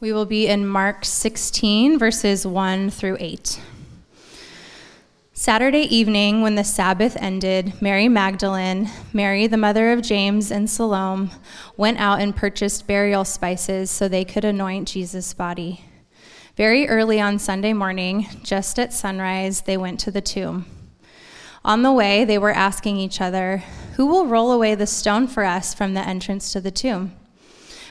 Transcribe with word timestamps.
We 0.00 0.12
will 0.12 0.26
be 0.26 0.46
in 0.46 0.64
Mark 0.64 1.04
16, 1.04 1.98
verses 1.98 2.46
1 2.46 2.90
through 2.90 3.16
8. 3.18 3.60
Saturday 5.32 5.92
evening, 5.92 6.40
when 6.40 6.54
the 6.54 6.62
Sabbath 6.62 7.16
ended, 7.20 7.82
Mary 7.82 8.08
Magdalene, 8.08 8.88
Mary, 9.12 9.48
the 9.48 9.56
mother 9.56 9.90
of 9.90 10.02
James 10.02 10.52
and 10.52 10.70
Salome, 10.70 11.30
went 11.76 11.98
out 11.98 12.20
and 12.20 12.36
purchased 12.36 12.86
burial 12.86 13.24
spices 13.24 13.90
so 13.90 14.06
they 14.06 14.24
could 14.24 14.44
anoint 14.44 14.86
Jesus' 14.86 15.34
body. 15.34 15.84
Very 16.54 16.88
early 16.88 17.20
on 17.20 17.40
Sunday 17.40 17.72
morning, 17.72 18.28
just 18.44 18.78
at 18.78 18.92
sunrise, 18.92 19.62
they 19.62 19.76
went 19.76 19.98
to 19.98 20.12
the 20.12 20.20
tomb. 20.20 20.64
On 21.64 21.82
the 21.82 21.92
way, 21.92 22.24
they 22.24 22.38
were 22.38 22.52
asking 22.52 22.98
each 22.98 23.20
other, 23.20 23.64
Who 23.96 24.06
will 24.06 24.26
roll 24.28 24.52
away 24.52 24.76
the 24.76 24.86
stone 24.86 25.26
for 25.26 25.42
us 25.42 25.74
from 25.74 25.94
the 25.94 26.06
entrance 26.06 26.52
to 26.52 26.60
the 26.60 26.70
tomb? 26.70 27.16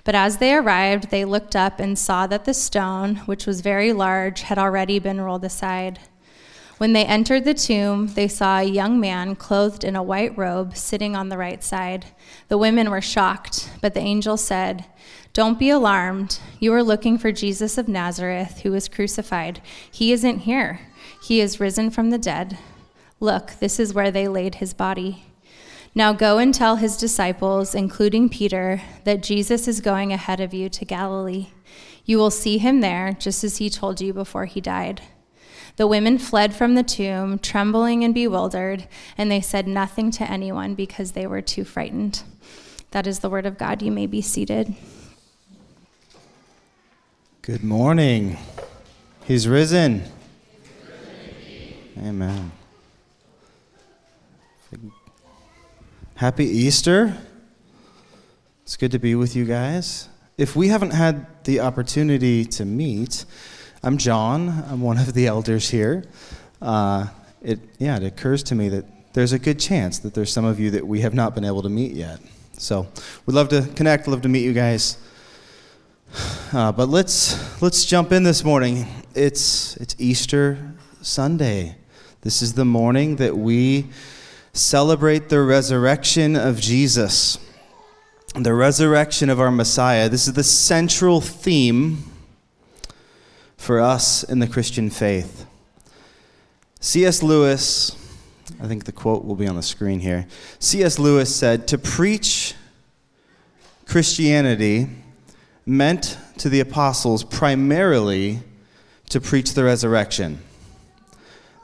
But 0.08 0.16
as 0.16 0.38
they 0.38 0.54
arrived, 0.54 1.10
they 1.10 1.26
looked 1.26 1.54
up 1.54 1.82
and 1.82 2.00
saw 2.00 2.28
that 2.28 2.46
the 2.46 2.54
stone, 2.54 3.18
which 3.26 3.46
was 3.46 3.60
very 3.60 3.92
large, 3.92 4.44
had 4.44 4.58
already 4.58 5.00
been 5.00 5.20
rolled 5.20 5.44
aside. 5.44 6.00
When 6.78 6.94
they 6.94 7.04
entered 7.04 7.44
the 7.44 7.54
tomb, 7.54 8.08
they 8.08 8.30
saw 8.30 8.60
a 8.60 8.64
young 8.64 9.02
man 9.02 9.36
clothed 9.36 9.84
in 9.84 9.98
a 9.98 10.02
white 10.02 10.38
robe 10.38 10.78
sitting 10.78 11.14
on 11.14 11.28
the 11.28 11.38
right 11.38 11.62
side. 11.62 12.06
The 12.48 12.58
women 12.58 12.90
were 12.90 13.02
shocked, 13.02 13.70
but 13.82 13.96
the 13.96 14.00
angel 14.00 14.38
said, 14.38 14.86
Don't 15.34 15.60
be 15.60 15.70
alarmed. 15.70 16.40
You 16.58 16.74
are 16.74 16.84
looking 16.84 17.18
for 17.18 17.34
Jesus 17.34 17.78
of 17.78 17.90
Nazareth, 17.90 18.62
who 18.62 18.72
was 18.72 18.88
crucified. 18.88 19.60
He 19.92 20.14
isn't 20.14 20.40
here, 20.40 20.80
he 21.22 21.42
is 21.42 21.60
risen 21.60 21.90
from 21.90 22.12
the 22.12 22.18
dead. 22.18 22.58
Look, 23.20 23.56
this 23.60 23.78
is 23.78 23.94
where 23.94 24.12
they 24.12 24.30
laid 24.30 24.56
his 24.56 24.74
body. 24.74 25.27
Now 25.98 26.14
go 26.14 26.38
and 26.38 26.54
tell 26.54 26.76
his 26.76 26.96
disciples, 26.96 27.74
including 27.74 28.30
Peter, 28.30 28.84
that 29.04 29.24
Jesus 29.24 29.68
is 29.68 29.82
going 29.82 30.14
ahead 30.14 30.40
of 30.40 30.54
you 30.54 30.70
to 30.70 30.86
Galilee. 30.86 31.48
You 32.06 32.20
will 32.20 32.30
see 32.30 32.60
him 32.60 32.82
there, 32.82 33.14
just 33.20 33.44
as 33.44 33.58
he 33.58 33.68
told 33.72 34.00
you 34.00 34.14
before 34.14 34.46
he 34.46 34.62
died. 34.62 35.02
The 35.78 35.88
women 35.88 36.20
fled 36.20 36.54
from 36.54 36.76
the 36.76 36.84
tomb, 36.84 37.40
trembling 37.40 38.04
and 38.04 38.14
bewildered, 38.14 38.88
and 39.18 39.32
they 39.32 39.42
said 39.42 39.68
nothing 39.68 40.12
to 40.12 40.30
anyone 40.30 40.76
because 40.76 41.14
they 41.14 41.26
were 41.26 41.42
too 41.42 41.64
frightened. 41.64 42.22
That 42.92 43.08
is 43.08 43.22
the 43.22 43.30
word 43.32 43.48
of 43.48 43.58
God. 43.58 43.82
You 43.82 43.92
may 43.92 44.06
be 44.06 44.22
seated. 44.22 44.76
Good 47.42 47.64
morning. 47.64 48.38
He's 49.26 49.48
risen. 49.48 50.04
Amen. 51.98 52.52
Happy 56.18 56.46
Easter. 56.46 57.16
It's 58.64 58.76
good 58.76 58.90
to 58.90 58.98
be 58.98 59.14
with 59.14 59.36
you 59.36 59.46
guys. 59.46 60.10
If 60.36 60.56
we 60.56 60.70
haven't 60.70 60.90
had 60.90 61.28
the 61.44 61.60
opportunity 61.60 62.44
to 62.44 62.66
meet, 62.66 63.24
I'm 63.84 64.00
John. 64.00 64.66
I'm 64.68 64.82
one 64.82 64.98
of 64.98 65.14
the 65.14 65.28
elders 65.28 65.70
here. 65.70 66.06
Uh, 66.60 67.06
it, 67.44 67.60
yeah, 67.78 67.98
it 67.98 68.04
occurs 68.04 68.42
to 68.46 68.56
me 68.56 68.68
that 68.70 69.14
there's 69.14 69.32
a 69.32 69.38
good 69.38 69.60
chance 69.60 70.00
that 70.00 70.16
there's 70.16 70.34
some 70.34 70.44
of 70.44 70.60
you 70.60 70.72
that 70.72 70.88
we 70.88 71.02
have 71.02 71.14
not 71.14 71.36
been 71.36 71.46
able 71.46 71.62
to 71.62 71.70
meet 71.70 71.92
yet. 71.92 72.20
So 72.54 72.88
we'd 73.28 73.36
love 73.36 73.50
to 73.50 73.70
connect, 73.76 74.08
love 74.08 74.24
to 74.24 74.28
meet 74.28 74.44
you 74.44 74.54
guys. 74.54 74.98
Uh, 76.52 76.72
but 76.72 76.90
let's 76.90 77.62
let's 77.62 77.86
jump 77.86 78.12
in 78.12 78.24
this 78.24 78.44
morning. 78.44 78.88
It's 79.14 79.78
it's 79.78 79.96
Easter 80.00 80.74
Sunday. 81.04 81.76
This 82.22 82.42
is 82.42 82.54
the 82.54 82.66
morning 82.66 83.18
that 83.18 83.38
we 83.38 83.90
celebrate 84.58 85.30
the 85.30 85.42
resurrection 85.42 86.36
of 86.36 86.60
Jesus, 86.60 87.38
the 88.36 88.54
resurrection 88.54 89.30
of 89.30 89.40
our 89.40 89.52
Messiah. 89.52 90.10
This 90.10 90.28
is 90.28 90.34
the 90.34 90.44
central 90.44 91.22
theme 91.22 92.04
for 93.56 93.80
us 93.80 94.24
in 94.24 94.40
the 94.40 94.48
Christian 94.48 94.90
faith. 94.90 95.46
C.S. 96.80 97.22
Lewis, 97.22 97.96
I 98.62 98.68
think 98.68 98.86
the 98.86 98.92
quote 98.92 99.26
will 99.26 99.36
be 99.36 99.48
on 99.48 99.56
the 99.56 99.64
screen 99.64 100.00
here. 100.00 100.28
C.S. 100.60 101.00
Lewis 101.00 101.36
said, 101.36 101.68
To 101.68 101.78
preach 101.78 102.56
Christianity 103.86 104.88
meant 105.66 106.18
to 106.38 106.50
the 106.50 106.60
apostles 106.60 107.24
primarily 107.24 108.40
to 109.10 109.20
preach 109.22 109.54
the 109.54 109.64
resurrection. 109.64 110.40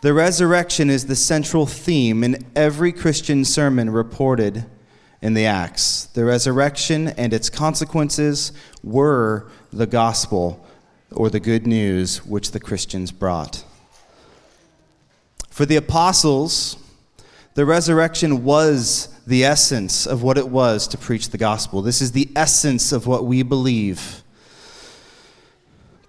The 0.04 0.14
resurrection 0.14 0.90
is 0.90 1.06
the 1.06 1.16
central 1.16 1.66
theme 1.66 2.26
in 2.26 2.46
every 2.58 2.92
Christian 2.92 3.46
sermon 3.46 3.90
reported 3.90 4.66
in 5.22 5.34
the 5.34 5.46
Acts. 5.46 6.08
The 6.08 6.26
resurrection 6.26 7.08
and 7.08 7.32
its 7.32 7.50
consequences 7.50 8.52
were 8.84 9.48
the 9.72 9.88
gospel 9.88 10.68
or 11.10 11.30
the 11.30 11.40
good 11.40 11.66
news 11.66 12.26
which 12.26 12.52
the 12.52 12.60
Christians 12.60 13.14
brought. 13.14 13.64
For 15.50 15.66
the 15.66 15.78
apostles, 15.78 16.76
the 17.54 17.66
resurrection 17.66 18.44
was 18.44 19.08
the 19.26 19.46
essence 19.46 20.06
of 20.06 20.22
what 20.22 20.38
it 20.38 20.50
was 20.50 20.86
to 20.90 20.98
preach 20.98 21.30
the 21.30 21.38
gospel. 21.38 21.82
This 21.82 22.02
is 22.02 22.12
the 22.12 22.30
essence 22.36 22.92
of 22.92 23.08
what 23.08 23.24
we 23.24 23.42
believe. 23.42 24.22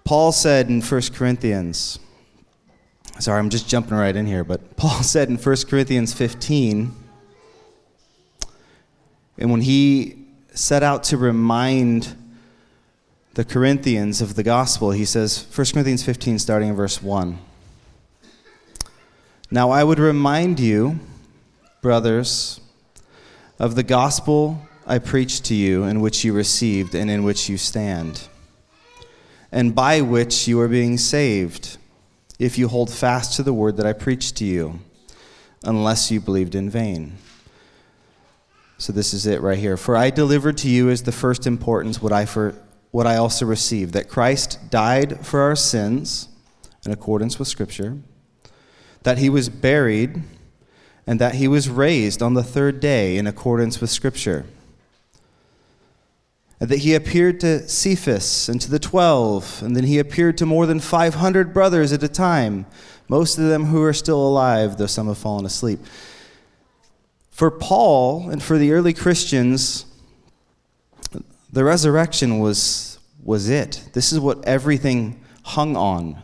Paul 0.03 0.33
said 0.33 0.67
in 0.67 0.81
1 0.81 1.01
Corinthians, 1.13 1.97
Sorry, 3.17 3.39
I'm 3.39 3.49
just 3.49 3.69
jumping 3.69 3.95
right 3.95 4.15
in 4.15 4.25
here, 4.25 4.43
but 4.43 4.75
Paul 4.77 5.01
said 5.01 5.29
in 5.29 5.37
1 5.37 5.55
Corinthians 5.69 6.13
15, 6.13 6.93
and 9.37 9.51
when 9.51 9.61
he 9.61 10.17
set 10.53 10.83
out 10.83 11.03
to 11.05 11.17
remind 11.17 12.15
the 13.33 13.45
Corinthians 13.45 14.21
of 14.21 14.35
the 14.35 14.43
gospel, 14.43 14.91
he 14.91 15.05
says, 15.05 15.45
1 15.53 15.67
Corinthians 15.73 16.03
15, 16.03 16.39
starting 16.39 16.69
in 16.69 16.75
verse 16.75 17.01
1. 17.01 17.37
Now 19.51 19.71
I 19.71 19.83
would 19.83 19.99
remind 19.99 20.59
you, 20.59 20.99
brothers, 21.81 22.59
of 23.59 23.75
the 23.75 23.83
gospel 23.83 24.61
I 24.85 24.99
preached 24.99 25.45
to 25.45 25.55
you, 25.55 25.83
in 25.83 26.01
which 26.01 26.23
you 26.23 26.33
received 26.33 26.95
and 26.95 27.09
in 27.09 27.23
which 27.23 27.49
you 27.49 27.57
stand, 27.57 28.27
and 29.51 29.73
by 29.73 30.01
which 30.01 30.47
you 30.47 30.59
are 30.59 30.67
being 30.67 30.97
saved 30.97 31.77
if 32.37 32.57
you 32.57 32.67
hold 32.67 32.89
fast 32.91 33.35
to 33.37 33.43
the 33.43 33.53
word 33.53 33.77
that 33.77 33.85
I 33.85 33.93
preached 33.93 34.35
to 34.37 34.45
you, 34.45 34.79
unless 35.63 36.11
you 36.11 36.19
believed 36.19 36.55
in 36.55 36.69
vain. 36.69 37.17
So 38.77 38.91
this 38.91 39.13
is 39.13 39.25
it 39.25 39.41
right 39.41 39.57
here. 39.57 39.77
For 39.77 39.95
I 39.95 40.09
delivered 40.09 40.57
to 40.57 40.69
you 40.69 40.89
as 40.89 41.03
the 41.03 41.11
first 41.11 41.47
importance 41.47 42.01
what 42.01 42.11
I 42.11 42.25
for 42.25 42.55
what 42.91 43.07
I 43.07 43.17
also 43.17 43.45
received 43.45 43.93
that 43.93 44.07
Christ 44.07 44.69
died 44.69 45.25
for 45.25 45.41
our 45.41 45.55
sins 45.55 46.29
in 46.85 46.91
accordance 46.91 47.37
with 47.37 47.47
scripture, 47.47 47.97
that 49.03 49.17
he 49.17 49.29
was 49.29 49.49
buried, 49.49 50.23
and 51.05 51.19
that 51.19 51.35
he 51.35 51.47
was 51.47 51.67
raised 51.67 52.21
on 52.21 52.35
the 52.35 52.43
third 52.43 52.79
day 52.79 53.17
in 53.17 53.27
accordance 53.27 53.81
with 53.81 53.89
scripture 53.89 54.45
and 56.59 56.69
that 56.69 56.79
he 56.79 56.93
appeared 56.93 57.39
to 57.41 57.67
Cephas 57.67 58.47
and 58.47 58.61
to 58.61 58.69
the 58.69 58.79
twelve, 58.79 59.61
and 59.61 59.75
then 59.75 59.83
he 59.83 59.99
appeared 59.99 60.37
to 60.37 60.45
more 60.45 60.65
than 60.65 60.79
500 60.79 61.53
brothers 61.53 61.91
at 61.91 62.03
a 62.03 62.07
time, 62.07 62.65
most 63.09 63.37
of 63.37 63.45
them 63.45 63.65
who 63.65 63.83
are 63.83 63.93
still 63.93 64.25
alive, 64.25 64.77
though 64.77 64.87
some 64.87 65.07
have 65.07 65.17
fallen 65.17 65.45
asleep. 65.45 65.79
For 67.29 67.51
Paul 67.51 68.29
and 68.29 68.41
for 68.41 68.57
the 68.57 68.71
early 68.71 68.93
Christians, 68.93 69.85
the 71.51 71.63
resurrection 71.63 72.39
was, 72.39 72.99
was 73.23 73.49
it. 73.49 73.89
This 73.93 74.13
is 74.13 74.19
what 74.19 74.45
everything 74.45 75.21
hung 75.43 75.75
on. 75.75 76.21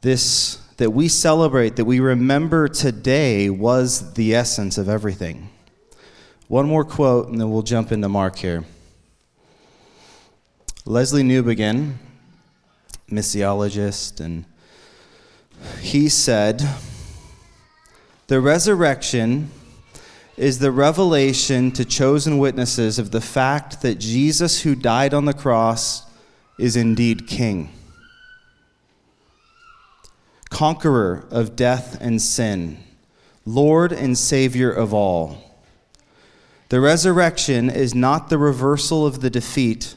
This 0.00 0.58
that 0.76 0.90
we 0.90 1.08
celebrate, 1.08 1.76
that 1.76 1.84
we 1.84 2.00
remember 2.00 2.68
today, 2.68 3.48
was 3.48 4.14
the 4.14 4.34
essence 4.34 4.76
of 4.76 4.88
everything. 4.88 5.48
One 6.48 6.66
more 6.66 6.84
quote, 6.84 7.28
and 7.28 7.40
then 7.40 7.50
we'll 7.50 7.62
jump 7.62 7.90
into 7.90 8.08
Mark 8.08 8.36
here. 8.36 8.64
Lesslie 10.84 11.24
Newbigin, 11.24 11.94
missiologist, 13.10 14.20
and 14.20 14.44
he 15.80 16.10
said, 16.10 16.62
The 18.26 18.42
resurrection 18.42 19.50
is 20.36 20.58
the 20.58 20.70
revelation 20.70 21.70
to 21.72 21.84
chosen 21.84 22.36
witnesses 22.36 22.98
of 22.98 23.10
the 23.10 23.22
fact 23.22 23.80
that 23.80 23.98
Jesus, 23.98 24.62
who 24.62 24.74
died 24.74 25.14
on 25.14 25.24
the 25.24 25.32
cross, 25.32 26.02
is 26.58 26.76
indeed 26.76 27.26
King, 27.26 27.72
conqueror 30.50 31.26
of 31.30 31.56
death 31.56 31.96
and 32.02 32.20
sin, 32.20 32.84
Lord 33.46 33.92
and 33.92 34.18
Savior 34.18 34.70
of 34.70 34.92
all. 34.92 35.43
The 36.68 36.80
resurrection 36.80 37.70
is 37.70 37.94
not 37.94 38.30
the 38.30 38.38
reversal 38.38 39.06
of 39.06 39.20
the 39.20 39.30
defeat 39.30 39.96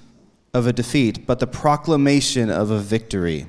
of 0.54 0.68
a 0.68 0.74
defeat, 0.74 1.26
but 1.26 1.40
the 1.40 1.48
proclamation 1.48 2.50
of 2.50 2.72
a 2.72 2.80
victory. 2.80 3.46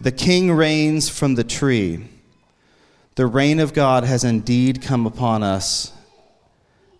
The 0.00 0.12
king 0.12 0.52
reigns 0.52 1.08
from 1.08 1.34
the 1.34 1.44
tree. 1.44 2.06
The 3.14 3.26
reign 3.26 3.60
of 3.60 3.72
God 3.72 4.04
has 4.04 4.24
indeed 4.24 4.82
come 4.82 5.06
upon 5.06 5.42
us, 5.42 5.92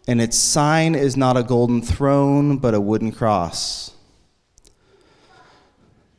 and 0.06 0.20
its 0.20 0.38
sign 0.38 0.94
is 0.94 1.16
not 1.16 1.36
a 1.36 1.42
golden 1.42 1.82
throne, 1.82 2.56
but 2.56 2.72
a 2.72 2.80
wooden 2.80 3.12
cross. 3.12 3.94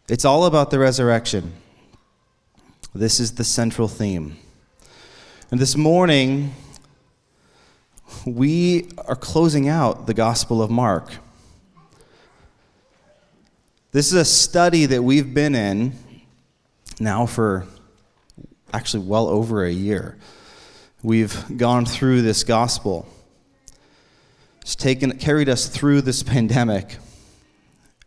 It's 0.07 0.25
all 0.25 0.45
about 0.45 0.69
the 0.69 0.79
resurrection. 0.79 1.53
This 2.93 3.19
is 3.19 3.33
the 3.33 3.43
central 3.43 3.87
theme. 3.87 4.37
And 5.49 5.59
this 5.59 5.75
morning, 5.75 6.53
we 8.25 8.89
are 9.07 9.15
closing 9.15 9.67
out 9.67 10.07
the 10.07 10.13
Gospel 10.13 10.61
of 10.61 10.69
Mark. 10.69 11.11
This 13.91 14.07
is 14.07 14.13
a 14.13 14.25
study 14.25 14.85
that 14.87 15.03
we've 15.03 15.33
been 15.33 15.55
in 15.55 15.93
now 16.99 17.25
for 17.25 17.65
actually 18.73 19.05
well 19.05 19.27
over 19.27 19.63
a 19.63 19.71
year. 19.71 20.17
We've 21.01 21.57
gone 21.57 21.85
through 21.85 22.23
this 22.23 22.43
gospel. 22.43 23.07
It's 24.61 24.75
taken, 24.75 25.17
carried 25.17 25.49
us 25.49 25.67
through 25.67 26.01
this 26.01 26.23
pandemic. 26.23 26.97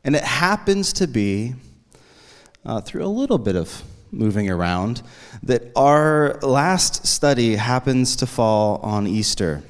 And 0.04 0.16
it 0.16 0.24
happens 0.24 0.92
to 0.94 1.06
be, 1.06 1.54
uh, 2.64 2.80
through 2.80 3.04
a 3.04 3.06
little 3.06 3.38
bit 3.38 3.56
of 3.56 3.82
moving 4.10 4.50
around, 4.50 5.02
that 5.42 5.70
our 5.76 6.38
last 6.42 7.06
study 7.06 7.56
happens 7.56 8.16
to 8.16 8.26
fall 8.26 8.80
on 8.82 9.06
Easter. 9.06 9.62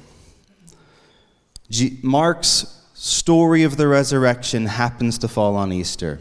Mark's 2.01 2.81
story 2.93 3.63
of 3.63 3.77
the 3.77 3.87
resurrection 3.87 4.65
happens 4.65 5.17
to 5.19 5.27
fall 5.27 5.55
on 5.55 5.71
Easter. 5.71 6.19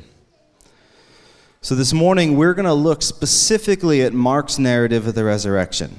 So 1.61 1.75
this 1.75 1.93
morning, 1.93 2.37
we're 2.37 2.55
going 2.55 2.67
to 2.67 2.75
look 2.75 3.03
specifically 3.03 4.03
at 4.03 4.12
Mark's 4.12 4.59
narrative 4.59 5.06
of 5.06 5.15
the 5.15 5.25
resurrection. 5.25 5.99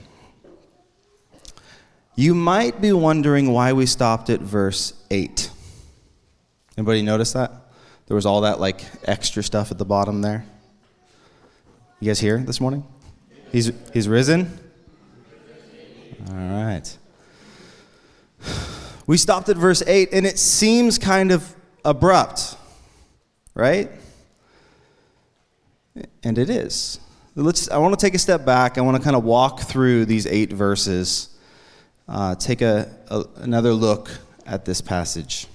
You 2.16 2.34
might 2.36 2.82
be 2.82 2.92
wondering 2.92 3.52
why 3.52 3.74
we 3.74 3.86
stopped 3.86 4.30
at 4.30 4.40
verse 4.40 4.94
8. 5.10 5.50
Anybody 6.78 7.02
notice 7.02 7.34
that? 7.34 7.52
There 8.08 8.16
was 8.16 8.26
all 8.26 8.42
that 8.42 8.60
like 8.60 8.84
extra 9.04 9.44
stuff 9.44 9.72
at 9.72 9.78
the 9.78 9.86
bottom 9.86 10.22
there. 10.22 10.46
You 12.00 12.08
guys 12.08 12.20
here 12.20 12.38
this 12.38 12.62
morning? 12.62 12.86
He's, 13.52 13.72
he's 13.94 14.08
risen? 14.08 14.58
All 16.30 16.36
right. 16.36 16.69
We 19.10 19.18
stopped 19.18 19.50
at 19.50 19.58
verse 19.58 19.82
8, 19.88 20.10
and 20.12 20.24
it 20.24 20.38
seems 20.38 21.00
kind 21.00 21.32
of 21.32 21.56
abrupt, 21.84 22.56
right? 23.56 23.90
And 26.22 26.38
it 26.38 26.52
is. 26.52 27.00
Let's, 27.34 27.72
I 27.72 27.80
want 27.80 28.00
to 28.00 28.06
take 28.06 28.14
a 28.14 28.20
step 28.20 28.46
back. 28.46 28.78
I 28.78 28.82
want 28.82 28.98
to 28.98 29.04
kind 29.04 29.16
of 29.16 29.24
walk 29.24 29.62
through 29.62 30.06
these 30.06 30.28
eight 30.28 30.54
verses, 30.54 31.30
uh, 32.08 32.36
take 32.36 32.62
a, 32.62 32.96
a, 33.08 33.26
another 33.38 33.74
look 33.74 34.12
at 34.46 34.66
this 34.66 34.80
passage. 34.80 35.48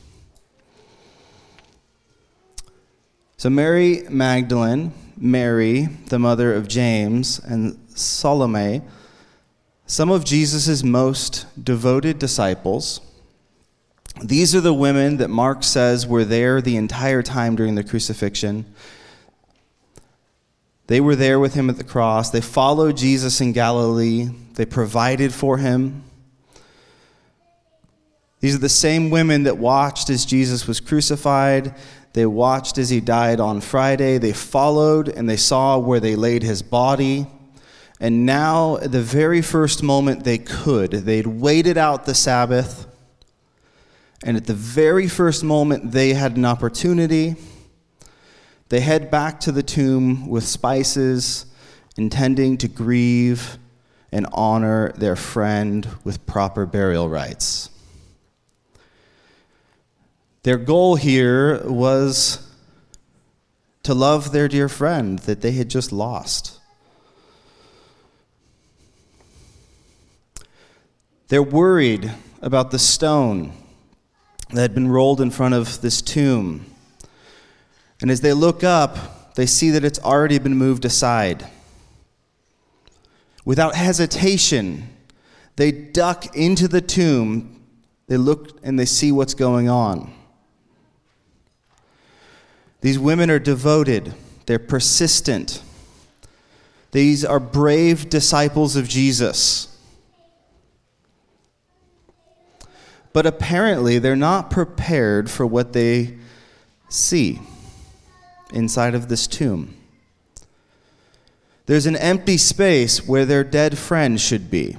So, 3.37 3.51
Mary 3.51 4.03
Magdalene, 4.11 4.93
Mary, 5.17 5.87
the 6.09 6.19
mother 6.19 6.53
of 6.55 6.67
James, 6.67 7.39
and 7.39 7.79
Salome, 7.91 8.83
some 9.87 10.11
of 10.11 10.25
Jesus' 10.25 10.83
most 10.83 11.47
devoted 11.65 12.19
disciples, 12.19 13.01
these 14.23 14.55
are 14.55 14.61
the 14.61 14.75
women 14.75 15.17
that 15.17 15.29
Mark 15.29 15.65
says 15.65 16.07
were 16.07 16.25
there 16.25 16.61
the 16.61 16.77
entire 16.77 17.23
time 17.23 17.57
during 17.57 17.75
the 17.75 17.85
crucifixion. 17.85 18.65
They 20.87 21.01
were 21.01 21.17
there 21.17 21.41
with 21.41 21.55
him 21.55 21.69
at 21.71 21.79
the 21.79 21.85
cross. 21.85 22.31
They 22.31 22.41
followed 22.41 22.97
Jesus 22.97 23.41
in 23.41 23.53
Galilee. 23.53 24.29
They 24.55 24.67
provided 24.67 25.33
for 25.33 25.59
him. 25.59 26.05
These 28.41 28.55
are 28.55 28.59
the 28.59 28.69
same 28.69 29.09
women 29.09 29.45
that 29.45 29.57
watched 29.57 30.11
as 30.11 30.27
Jesus 30.27 30.67
was 30.67 30.79
crucified. 30.79 31.75
They 32.13 32.27
watched 32.27 32.79
as 32.79 32.91
he 32.91 33.01
died 33.01 33.41
on 33.41 33.61
Friday. 33.61 34.19
They 34.19 34.35
followed 34.35 35.09
and 35.09 35.29
they 35.29 35.39
saw 35.39 35.79
where 35.79 35.99
they 35.99 36.15
laid 36.15 36.43
his 36.43 36.63
body. 36.63 37.27
And 37.99 38.27
now, 38.27 38.77
at 38.77 38.93
the 38.93 39.01
very 39.01 39.41
first 39.41 39.83
moment 39.83 40.25
they 40.25 40.39
could, 40.39 40.91
they'd 40.91 41.27
waited 41.27 41.79
out 41.79 42.05
the 42.05 42.15
Sabbath. 42.15 42.87
And 44.25 44.39
at 44.39 44.47
the 44.47 44.55
very 44.55 45.07
first 45.07 45.45
moment 45.45 45.93
they 45.93 46.15
had 46.15 46.39
an 46.39 46.47
opportunity, 46.47 47.37
they 48.71 48.81
head 48.81 49.11
back 49.11 49.39
to 49.41 49.53
the 49.53 49.63
tomb 49.63 50.27
with 50.27 50.45
spices, 50.45 51.45
intending 51.99 52.57
to 52.57 52.67
grieve 52.67 53.59
and 54.11 54.27
honor 54.33 54.93
their 54.93 55.15
friend 55.15 55.87
with 56.05 56.25
proper 56.25 56.65
burial 56.65 57.07
rites. 57.07 57.69
Their 60.43 60.57
goal 60.57 60.97
here 60.97 61.63
was 61.67 62.51
to 63.83 63.93
love 63.93 64.33
their 64.33 64.49
dear 64.49 64.71
friend 64.71 65.19
that 65.21 65.43
they 65.43 65.53
had 65.53 65.69
just 65.69 65.93
lost. 65.93 66.61
They're 71.29 71.43
worried 71.43 72.11
about 72.41 72.71
the 72.71 72.79
stone 72.79 73.53
that 74.55 74.63
had 74.63 74.75
been 74.75 74.89
rolled 74.89 75.21
in 75.21 75.31
front 75.31 75.55
of 75.55 75.81
this 75.81 76.01
tomb. 76.01 76.67
And 78.01 78.11
as 78.11 78.21
they 78.21 78.33
look 78.33 78.63
up, 78.63 79.35
they 79.35 79.47
see 79.47 79.71
that 79.71 79.85
it's 79.85 79.99
already 79.99 80.39
been 80.39 80.57
moved 80.57 80.85
aside. 80.85 81.47
Without 83.45 83.75
hesitation, 83.75 84.89
they 85.57 85.73
duck 85.73 86.37
into 86.37 86.69
the 86.69 86.81
tomb. 86.81 87.63
They 88.07 88.17
look 88.17 88.59
and 88.63 88.79
they 88.79 88.85
see 88.85 89.13
what's 89.13 89.35
going 89.35 89.69
on. 89.69 90.13
These 92.81 92.99
women 92.99 93.31
are 93.31 93.39
devoted, 93.39 94.15
they're 94.47 94.59
persistent. 94.59 95.63
These 96.93 97.25
are 97.25 97.41
brave 97.41 98.09
disciples 98.09 98.77
of 98.77 98.89
Jesus. 98.89 99.74
But 103.15 103.25
apparently 103.25 103.99
they're 104.01 104.17
not 104.17 104.51
prepared 104.51 105.31
for 105.31 105.47
what 105.47 105.73
they 105.73 106.19
see 106.89 107.41
inside 108.53 108.95
of 108.95 109.09
this 109.09 109.29
tomb. 109.29 109.75
There's 111.67 111.87
an 111.87 111.97
empty 111.97 112.37
space 112.37 113.07
where 113.07 113.25
their 113.25 113.45
dead 113.45 113.79
friend 113.79 114.21
should 114.21 114.51
be. 114.51 114.77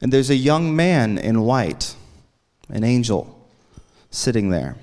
And 0.00 0.10
there's 0.12 0.30
a 0.30 0.34
young 0.34 0.74
man 0.74 1.18
in 1.18 1.42
white, 1.42 1.94
an 2.70 2.82
angel, 2.82 3.46
sitting 4.10 4.48
there. 4.48 4.76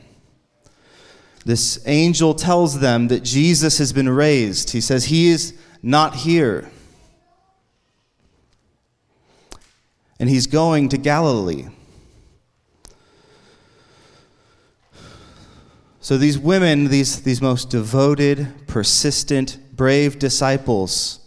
This 1.43 1.81
angel 1.87 2.35
tells 2.35 2.79
them 2.79 3.07
that 3.07 3.23
Jesus 3.23 3.79
has 3.79 3.91
been 3.93 4.09
raised. 4.09 4.69
He 4.69 4.79
says, 4.79 5.05
He 5.05 5.29
is 5.29 5.55
not 5.81 6.15
here. 6.17 6.69
And 10.19 10.29
he's 10.29 10.47
going 10.47 10.89
to 10.89 10.97
Galilee. 10.97 11.67
So 16.01 16.17
these 16.17 16.37
women, 16.37 16.89
these, 16.89 17.21
these 17.21 17.41
most 17.41 17.69
devoted, 17.69 18.67
persistent, 18.67 19.57
brave 19.73 20.19
disciples, 20.19 21.19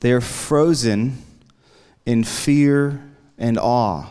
they 0.00 0.12
are 0.12 0.20
frozen 0.20 1.22
in 2.06 2.22
fear 2.22 3.02
and 3.38 3.58
awe. 3.58 4.06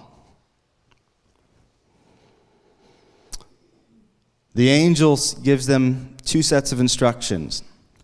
The 4.54 4.70
angel 4.70 5.18
gives 5.42 5.68
them 5.68 6.18
two 6.26 6.42
sets 6.42 6.72
of 6.72 6.80
instructions. 6.80 7.64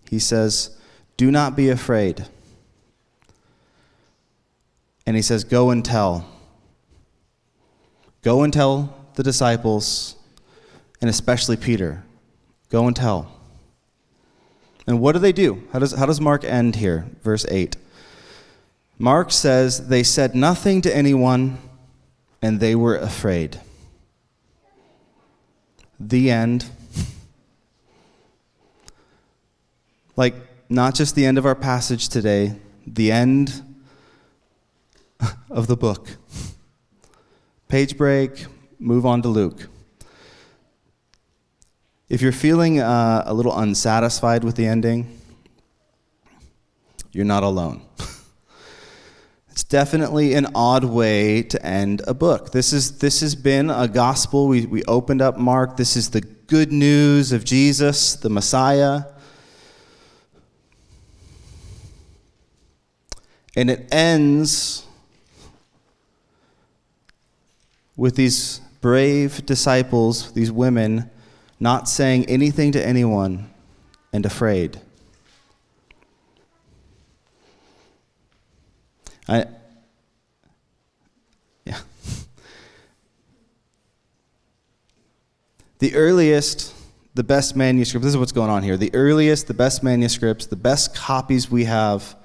He 0.09 0.19
says, 0.19 0.77
Do 1.17 1.31
not 1.31 1.57
be 1.57 1.69
afraid. 1.69 2.27
And 5.07 5.15
he 5.15 5.21
says, 5.21 5.45
Go 5.45 5.71
and 5.71 5.83
tell. 5.83 6.27
Go 8.21 8.43
and 8.43 8.51
tell 8.51 8.93
the 9.15 9.23
disciples, 9.23 10.15
and 10.99 11.09
especially 11.09 11.55
Peter. 11.55 12.03
Go 12.69 12.85
and 12.85 12.95
tell. 12.95 13.31
And 14.85 14.99
what 14.99 15.13
do 15.13 15.19
they 15.19 15.31
do? 15.31 15.63
How 15.71 15.79
does, 15.79 15.93
how 15.93 16.05
does 16.05 16.19
Mark 16.19 16.43
end 16.43 16.75
here? 16.75 17.07
Verse 17.23 17.45
8. 17.49 17.77
Mark 18.99 19.31
says, 19.31 19.87
They 19.87 20.03
said 20.03 20.35
nothing 20.35 20.81
to 20.81 20.93
anyone, 20.93 21.57
and 22.41 22.59
they 22.59 22.75
were 22.75 22.97
afraid. 22.97 23.61
The 26.01 26.31
end. 26.31 26.65
like, 30.17 30.35
not 30.67 30.95
just 30.95 31.15
the 31.15 31.25
end 31.25 31.37
of 31.37 31.45
our 31.45 31.55
passage 31.55 32.09
today, 32.09 32.55
the 32.85 33.09
end 33.11 33.63
of 35.49 35.67
the 35.67 35.77
book. 35.77 36.09
Page 37.67 37.97
break, 37.97 38.45
move 38.79 39.05
on 39.05 39.21
to 39.21 39.27
Luke. 39.27 39.67
If 42.09 42.21
you're 42.21 42.31
feeling 42.31 42.79
uh, 42.79 43.23
a 43.25 43.33
little 43.33 43.57
unsatisfied 43.57 44.43
with 44.43 44.55
the 44.55 44.65
ending, 44.65 45.19
you're 47.11 47.25
not 47.25 47.43
alone. 47.43 47.81
It's 49.57 49.63
definitely 49.63 50.35
an 50.35 50.49
odd 50.53 50.83
way 50.83 51.41
to 51.41 51.65
end 51.65 52.03
a 52.05 52.13
book. 52.13 52.51
This, 52.51 52.73
is, 52.73 52.99
this 52.99 53.21
has 53.21 53.33
been 53.33 53.71
a 53.71 53.87
gospel. 53.87 54.47
We, 54.47 54.67
we 54.67 54.83
opened 54.83 55.19
up 55.19 55.39
Mark. 55.39 55.77
This 55.77 55.97
is 55.97 56.11
the 56.11 56.21
good 56.21 56.71
news 56.71 57.31
of 57.31 57.43
Jesus, 57.43 58.17
the 58.17 58.29
Messiah. 58.29 59.05
And 63.55 63.71
it 63.71 63.91
ends 63.91 64.86
with 67.97 68.15
these 68.15 68.61
brave 68.79 69.45
disciples, 69.45 70.31
these 70.33 70.51
women, 70.51 71.09
not 71.59 71.89
saying 71.89 72.25
anything 72.25 72.71
to 72.71 72.85
anyone 72.85 73.49
and 74.13 74.25
afraid. 74.25 74.79
I, 79.27 79.45
yeah. 81.65 81.79
The 85.79 85.93
earliest, 85.95 86.73
the 87.15 87.23
best 87.23 87.55
manuscripts, 87.55 88.05
this 88.05 88.13
is 88.13 88.17
what's 88.17 88.31
going 88.31 88.49
on 88.49 88.63
here. 88.63 88.77
The 88.77 88.93
earliest, 88.93 89.47
the 89.47 89.53
best 89.53 89.83
manuscripts, 89.83 90.45
the 90.45 90.55
best 90.55 90.95
copies 90.95 91.51
we 91.51 91.65
have 91.65 92.15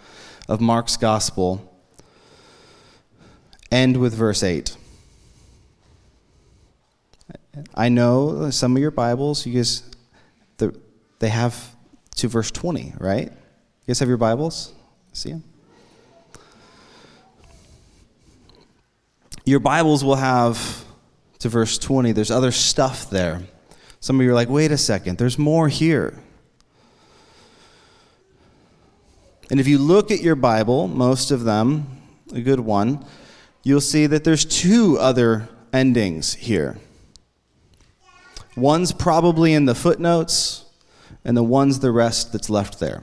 of 0.49 0.61
Mark's 0.61 0.97
gospel 0.97 1.69
end 3.71 3.97
with 3.97 4.15
verse 4.15 4.43
8. 4.43 4.77
I 7.75 7.91
know 7.91 8.51
some 8.51 8.77
of 8.77 8.81
your 8.81 8.91
Bibles, 8.91 9.47
you 9.47 9.55
guys, 9.55 9.83
they 11.19 11.29
have 11.29 11.77
to 12.17 12.29
verse 12.29 12.51
20, 12.51 12.95
right? 12.99 13.27
You 13.27 13.87
guys 13.87 13.99
have 13.99 14.09
your 14.09 14.17
Bibles? 14.17 14.73
See 15.13 15.33
them? 15.33 15.45
Your 19.45 19.61
Bibles 19.61 20.03
will 20.03 20.17
have 20.17 20.85
to 21.41 21.49
verse 21.49 21.77
20. 21.79 22.13
There's 22.13 22.31
other 22.31 22.53
stuff 22.53 23.11
there. 23.11 23.43
Some 24.01 24.19
of 24.19 24.25
you 24.25 24.31
are 24.31 24.35
like, 24.35 24.49
wait 24.49 24.73
a 24.73 24.79
second, 24.79 25.19
there's 25.19 25.39
more 25.39 25.69
here. 25.69 26.19
And 29.51 29.61
if 29.61 29.69
you 29.69 29.77
look 29.79 30.11
at 30.11 30.21
your 30.21 30.37
Bible, 30.37 30.89
most 30.89 31.31
of 31.31 31.45
them, 31.45 32.01
a 32.33 32.41
good 32.41 32.61
one, 32.61 33.05
you'll 33.63 33.83
see 33.83 34.07
that 34.07 34.25
there's 34.25 34.45
two 34.47 34.99
other 34.99 35.49
endings 35.73 36.33
here. 36.33 36.79
One's 38.57 38.93
probably 38.93 39.55
in 39.55 39.65
the 39.65 39.75
footnotes, 39.75 40.65
and 41.25 41.37
the 41.37 41.43
one's 41.43 41.81
the 41.81 41.91
rest 41.91 42.33
that's 42.33 42.51
left 42.51 42.79
there. 42.81 43.03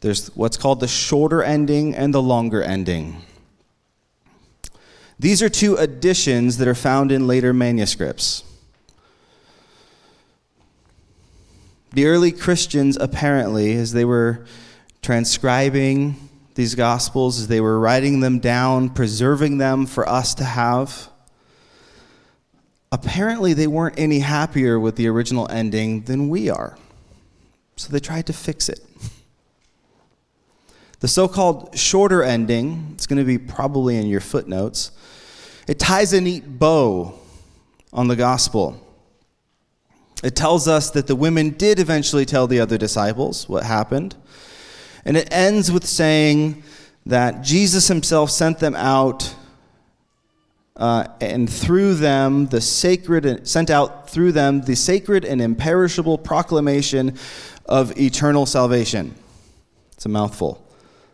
There's 0.00 0.28
what's 0.34 0.56
called 0.56 0.80
the 0.80 0.88
shorter 0.88 1.42
ending 1.42 1.94
and 1.94 2.12
the 2.14 2.22
longer 2.22 2.62
ending. 2.62 3.22
These 5.18 5.42
are 5.42 5.50
two 5.50 5.76
additions 5.76 6.56
that 6.56 6.66
are 6.66 6.74
found 6.74 7.12
in 7.12 7.26
later 7.26 7.52
manuscripts. 7.52 8.42
The 11.92 12.06
early 12.06 12.32
Christians, 12.32 12.96
apparently, 12.98 13.74
as 13.74 13.92
they 13.92 14.06
were 14.06 14.46
transcribing 15.02 16.16
these 16.54 16.74
Gospels, 16.74 17.38
as 17.38 17.48
they 17.48 17.60
were 17.60 17.78
writing 17.78 18.20
them 18.20 18.38
down, 18.38 18.88
preserving 18.88 19.58
them 19.58 19.84
for 19.84 20.08
us 20.08 20.34
to 20.36 20.44
have, 20.44 21.09
apparently 22.92 23.52
they 23.52 23.66
weren't 23.66 23.98
any 23.98 24.20
happier 24.20 24.78
with 24.78 24.96
the 24.96 25.06
original 25.06 25.48
ending 25.50 26.02
than 26.02 26.28
we 26.28 26.50
are. 26.50 26.76
So 27.76 27.90
they 27.92 28.00
tried 28.00 28.26
to 28.26 28.32
fix 28.32 28.68
it. 28.68 28.80
The 31.00 31.08
so 31.08 31.28
called 31.28 31.76
shorter 31.78 32.22
ending, 32.22 32.90
it's 32.92 33.06
going 33.06 33.18
to 33.18 33.24
be 33.24 33.38
probably 33.38 33.96
in 33.96 34.06
your 34.06 34.20
footnotes, 34.20 34.92
it 35.66 35.78
ties 35.78 36.12
a 36.12 36.20
neat 36.20 36.58
bow 36.58 37.14
on 37.92 38.08
the 38.08 38.16
gospel. 38.16 38.86
It 40.22 40.36
tells 40.36 40.68
us 40.68 40.90
that 40.90 41.06
the 41.06 41.16
women 41.16 41.50
did 41.50 41.78
eventually 41.78 42.26
tell 42.26 42.46
the 42.46 42.60
other 42.60 42.76
disciples 42.76 43.48
what 43.48 43.64
happened. 43.64 44.14
And 45.06 45.16
it 45.16 45.28
ends 45.32 45.72
with 45.72 45.86
saying 45.86 46.62
that 47.06 47.42
Jesus 47.42 47.88
himself 47.88 48.30
sent 48.30 48.58
them 48.58 48.74
out 48.74 49.34
uh, 50.76 51.06
and 51.20 51.50
through 51.50 51.94
them 51.94 52.46
the 52.46 52.60
sacred 52.60 53.46
sent 53.46 53.70
out 53.70 54.08
through 54.08 54.32
them 54.32 54.62
the 54.62 54.74
sacred 54.74 55.24
and 55.24 55.40
imperishable 55.40 56.18
proclamation 56.18 57.16
of 57.66 57.96
eternal 57.98 58.46
salvation. 58.46 59.14
It's 59.92 60.06
a 60.06 60.08
mouthful. 60.08 60.66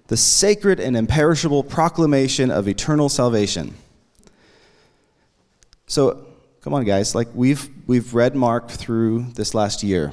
The 0.08 0.16
sacred 0.16 0.78
and 0.78 0.96
imperishable 0.96 1.64
proclamation 1.64 2.50
of 2.50 2.68
eternal 2.68 3.08
salvation. 3.08 3.74
So, 5.88 6.26
come 6.60 6.74
on 6.74 6.84
guys, 6.84 7.14
like 7.14 7.28
we've 7.34 7.68
we've 7.86 8.14
read 8.14 8.36
Mark 8.36 8.70
through 8.70 9.26
this 9.34 9.54
last 9.54 9.82
year. 9.82 10.12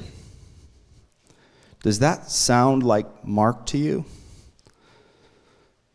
Does 1.82 1.98
that 1.98 2.30
sound 2.30 2.82
like 2.82 3.06
Mark 3.24 3.66
to 3.66 3.78
you? 3.78 4.04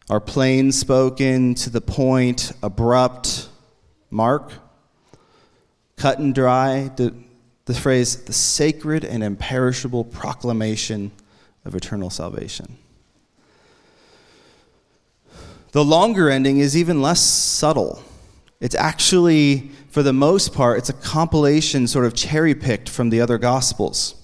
Are 0.10 0.20
plain 0.20 0.72
spoken, 0.72 1.54
to 1.56 1.70
the 1.70 1.82
point, 1.82 2.52
abrupt, 2.64 3.48
Mark, 4.10 4.52
cut 5.98 6.18
and 6.18 6.34
dry, 6.34 6.90
the, 6.96 7.14
the 7.66 7.76
phrase, 7.76 8.24
the 8.24 8.34
sacred 8.34 9.04
and 9.04 9.24
imperishable 9.24 10.04
proclamation 10.06 11.12
of 11.64 11.76
eternal 11.76 12.10
salvation. 12.10 12.78
The 15.74 15.86
longer 15.86 16.32
ending 16.32 16.58
is 16.58 16.76
even 16.76 17.04
less 17.04 17.22
subtle. 17.22 18.02
It's 18.60 18.74
actually, 18.74 19.70
for 19.90 20.02
the 20.02 20.14
most 20.14 20.54
part, 20.54 20.80
it's 20.80 20.90
a 20.90 20.94
compilation 20.94 21.86
sort 21.86 22.06
of 22.06 22.16
cherry 22.16 22.56
picked 22.56 22.90
from 22.90 23.12
the 23.12 23.22
other 23.22 23.38
gospels. 23.38 24.16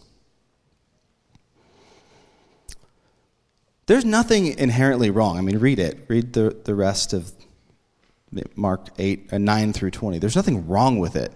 There's 3.87 4.05
nothing 4.05 4.47
inherently 4.47 5.09
wrong. 5.09 5.37
I 5.37 5.41
mean, 5.41 5.59
read 5.59 5.79
it. 5.79 6.05
Read 6.07 6.33
the, 6.33 6.57
the 6.63 6.73
rest 6.73 7.13
of 7.13 7.31
Mark 8.55 8.89
8, 8.97 9.33
uh, 9.33 9.37
9 9.37 9.73
through 9.73 9.91
20. 9.91 10.17
There's 10.17 10.35
nothing 10.35 10.67
wrong 10.67 10.99
with 10.99 11.15
it. 11.15 11.31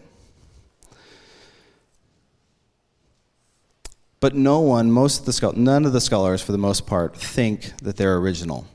But 4.19 4.35
no 4.35 4.59
one, 4.59 4.91
most 4.91 5.19
of 5.19 5.25
the 5.25 5.53
none 5.55 5.85
of 5.85 5.93
the 5.93 6.01
scholars, 6.01 6.41
for 6.41 6.51
the 6.51 6.57
most 6.57 6.85
part, 6.85 7.15
think 7.15 7.77
that 7.83 7.95
they're 7.95 8.17
original. 8.17 8.67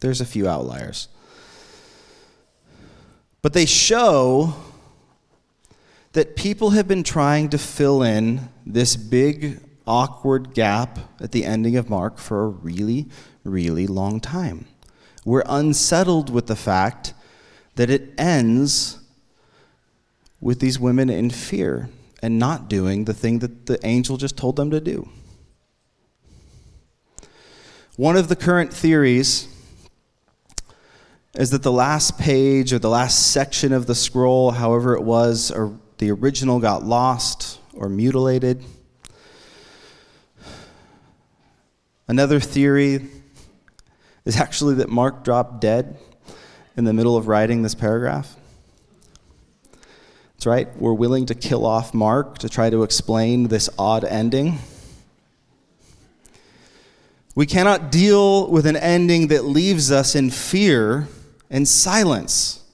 There's 0.00 0.20
a 0.20 0.26
few 0.26 0.46
outliers. 0.46 1.08
But 3.40 3.54
they 3.54 3.64
show 3.64 4.54
that 6.12 6.36
people 6.36 6.70
have 6.70 6.86
been 6.86 7.02
trying 7.02 7.48
to 7.50 7.58
fill 7.58 8.02
in 8.02 8.48
this 8.66 8.96
big, 8.96 9.60
awkward 9.88 10.54
gap 10.54 10.98
at 11.18 11.32
the 11.32 11.44
ending 11.44 11.76
of 11.76 11.88
Mark 11.88 12.18
for 12.18 12.44
a 12.44 12.48
really, 12.48 13.08
really 13.42 13.86
long 13.86 14.20
time. 14.20 14.66
We're 15.24 15.42
unsettled 15.46 16.30
with 16.30 16.46
the 16.46 16.54
fact 16.54 17.14
that 17.76 17.90
it 17.90 18.12
ends 18.18 18.98
with 20.40 20.60
these 20.60 20.78
women 20.78 21.08
in 21.08 21.30
fear 21.30 21.88
and 22.22 22.38
not 22.38 22.68
doing 22.68 23.04
the 23.04 23.14
thing 23.14 23.38
that 23.40 23.66
the 23.66 23.84
angel 23.84 24.16
just 24.16 24.36
told 24.36 24.56
them 24.56 24.70
to 24.70 24.80
do. 24.80 25.08
One 27.96 28.16
of 28.16 28.28
the 28.28 28.36
current 28.36 28.72
theories 28.72 29.48
is 31.34 31.50
that 31.50 31.62
the 31.62 31.72
last 31.72 32.18
page 32.18 32.72
or 32.72 32.78
the 32.78 32.90
last 32.90 33.32
section 33.32 33.72
of 33.72 33.86
the 33.86 33.94
scroll, 33.94 34.50
however 34.50 34.94
it 34.94 35.02
was, 35.02 35.50
or 35.50 35.78
the 35.98 36.10
original 36.10 36.58
got 36.60 36.84
lost 36.84 37.58
or 37.74 37.88
mutilated. 37.88 38.64
Another 42.08 42.40
theory 42.40 43.06
is 44.24 44.38
actually 44.38 44.76
that 44.76 44.88
Mark 44.88 45.24
dropped 45.24 45.60
dead 45.60 45.98
in 46.74 46.84
the 46.84 46.94
middle 46.94 47.18
of 47.18 47.28
writing 47.28 47.62
this 47.62 47.74
paragraph? 47.74 48.34
That's 50.32 50.46
right, 50.46 50.74
we're 50.78 50.94
willing 50.94 51.26
to 51.26 51.34
kill 51.34 51.66
off 51.66 51.92
Mark 51.92 52.38
to 52.38 52.48
try 52.48 52.70
to 52.70 52.82
explain 52.82 53.48
this 53.48 53.68
odd 53.78 54.04
ending. 54.04 54.58
We 57.34 57.44
cannot 57.44 57.92
deal 57.92 58.50
with 58.50 58.64
an 58.64 58.76
ending 58.76 59.28
that 59.28 59.44
leaves 59.44 59.92
us 59.92 60.14
in 60.14 60.30
fear 60.30 61.08
and 61.50 61.68
silence. 61.68 62.64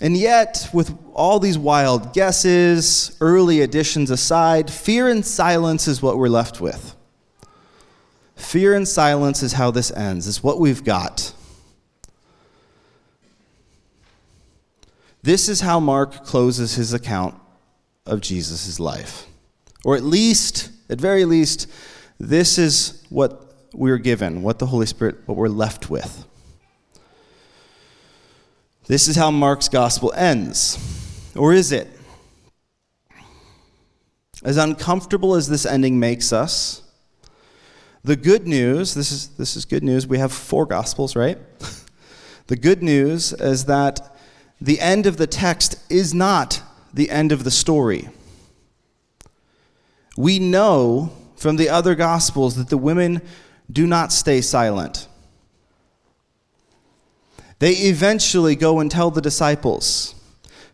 And 0.00 0.16
yet, 0.16 0.68
with 0.72 0.96
all 1.12 1.40
these 1.40 1.58
wild 1.58 2.12
guesses, 2.12 3.16
early 3.20 3.62
additions 3.62 4.10
aside, 4.10 4.70
fear 4.70 5.08
and 5.08 5.24
silence 5.26 5.88
is 5.88 6.00
what 6.00 6.18
we're 6.18 6.28
left 6.28 6.60
with. 6.60 6.94
Fear 8.36 8.74
and 8.74 8.86
silence 8.86 9.42
is 9.42 9.54
how 9.54 9.72
this 9.72 9.90
ends, 9.90 10.28
it's 10.28 10.42
what 10.42 10.60
we've 10.60 10.84
got. 10.84 11.34
This 15.22 15.48
is 15.48 15.60
how 15.60 15.80
Mark 15.80 16.24
closes 16.24 16.76
his 16.76 16.92
account 16.92 17.34
of 18.06 18.20
Jesus' 18.20 18.78
life. 18.78 19.26
Or 19.84 19.96
at 19.96 20.04
least, 20.04 20.70
at 20.88 21.00
very 21.00 21.24
least, 21.24 21.68
this 22.18 22.56
is 22.56 23.04
what 23.10 23.52
we're 23.74 23.98
given, 23.98 24.42
what 24.42 24.60
the 24.60 24.66
Holy 24.66 24.86
Spirit, 24.86 25.16
what 25.26 25.36
we're 25.36 25.48
left 25.48 25.90
with. 25.90 26.24
This 28.88 29.06
is 29.06 29.16
how 29.16 29.30
Mark's 29.30 29.68
gospel 29.68 30.14
ends. 30.16 30.78
Or 31.36 31.52
is 31.52 31.72
it? 31.72 31.88
As 34.42 34.56
uncomfortable 34.56 35.34
as 35.34 35.46
this 35.48 35.66
ending 35.66 36.00
makes 36.00 36.32
us, 36.32 36.82
the 38.02 38.16
good 38.16 38.46
news, 38.46 38.94
this 38.94 39.12
is, 39.12 39.28
this 39.36 39.56
is 39.56 39.66
good 39.66 39.84
news, 39.84 40.06
we 40.06 40.16
have 40.18 40.32
four 40.32 40.64
gospels, 40.64 41.14
right? 41.14 41.38
the 42.46 42.56
good 42.56 42.82
news 42.82 43.34
is 43.34 43.66
that 43.66 44.16
the 44.58 44.80
end 44.80 45.04
of 45.04 45.18
the 45.18 45.26
text 45.26 45.76
is 45.90 46.14
not 46.14 46.62
the 46.94 47.10
end 47.10 47.30
of 47.30 47.44
the 47.44 47.50
story. 47.50 48.08
We 50.16 50.38
know 50.38 51.12
from 51.36 51.56
the 51.56 51.68
other 51.68 51.94
gospels 51.94 52.56
that 52.56 52.70
the 52.70 52.78
women 52.78 53.20
do 53.70 53.86
not 53.86 54.12
stay 54.12 54.40
silent. 54.40 55.07
They 57.58 57.72
eventually 57.72 58.54
go 58.54 58.80
and 58.80 58.90
tell 58.90 59.10
the 59.10 59.20
disciples. 59.20 60.14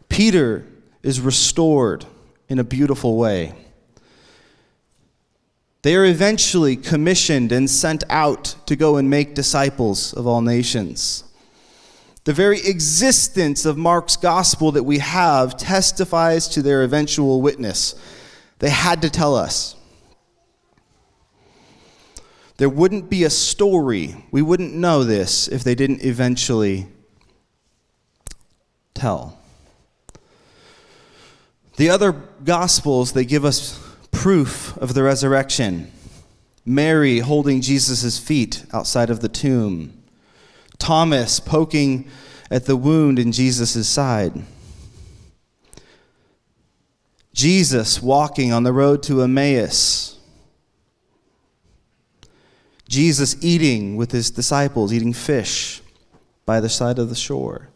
Peter 0.09 0.67
is 1.03 1.21
restored 1.21 2.07
in 2.49 2.59
a 2.59 2.65
beautiful 2.65 3.17
way. 3.17 3.55
They 5.83 5.97
are 5.97 6.05
eventually 6.05 6.77
commissioned 6.77 7.53
and 7.53 7.69
sent 7.69 8.05
out 8.09 8.57
to 8.67 8.77
go 8.77 8.97
and 8.97 9.11
make 9.11 9.35
disciples 9.35 10.15
of 10.15 10.27
all 10.27 10.41
nations. 10.41 11.25
The 12.25 12.33
very 12.33 12.59
existence 12.61 13.67
of 13.67 13.77
Mark's 13.77 14.17
gospel 14.17 14.73
that 14.73 14.85
we 14.85 14.99
have 14.99 15.59
testifies 15.59 16.49
to 16.49 16.63
their 16.63 16.83
eventual 16.83 17.43
witness. 17.43 17.95
They 18.61 18.71
had 18.71 19.03
to 19.03 19.11
tell 19.11 19.37
us. 19.37 19.77
There 22.57 22.69
wouldn't 22.69 23.11
be 23.11 23.25
a 23.25 23.31
story. 23.31 24.25
We 24.31 24.43
wouldn't 24.43 24.75
know 24.75 25.03
this 25.05 25.49
if 25.49 25.65
they 25.65 25.75
didn't 25.75 26.05
eventually 26.05 26.87
tell. 28.95 29.39
The 31.77 31.91
other 31.91 32.13
gospels, 32.13 33.13
they 33.13 33.25
give 33.25 33.45
us 33.45 33.81
proof 34.13 34.77
of 34.77 34.95
the 34.95 35.03
resurrection. 35.03 35.91
Mary 36.65 37.19
holding 37.19 37.61
Jesus' 37.61 38.19
feet 38.19 38.65
outside 38.73 39.11
of 39.11 39.21
the 39.21 39.29
tomb. 39.29 40.03
Thomas 40.79 41.41
poking 41.41 42.09
at 42.51 42.67
the 42.67 42.77
wound 42.77 43.19
in 43.19 43.33
Jesus' 43.33 43.89
side. 43.89 44.45
Jesus 47.35 48.01
walking 48.01 48.53
on 48.53 48.63
the 48.63 48.73
road 48.73 49.03
to 49.03 49.23
Emmaus. 49.23 50.14
Jesus 52.89 53.37
eating 53.43 53.97
with 53.97 54.13
his 54.13 54.31
disciples, 54.31 54.93
eating 54.93 55.13
fish 55.13 55.83
by 56.47 56.61
the 56.61 56.69
side 56.69 56.99
of 56.99 57.09
the 57.09 57.15
shore. 57.15 57.69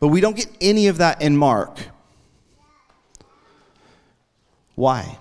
But 0.00 0.08
we 0.08 0.20
don't 0.20 0.36
get 0.36 0.48
any 0.60 0.88
of 0.88 0.98
that 0.98 1.22
in 1.22 1.36
Mark. 1.36 1.78
Why? 4.74 5.18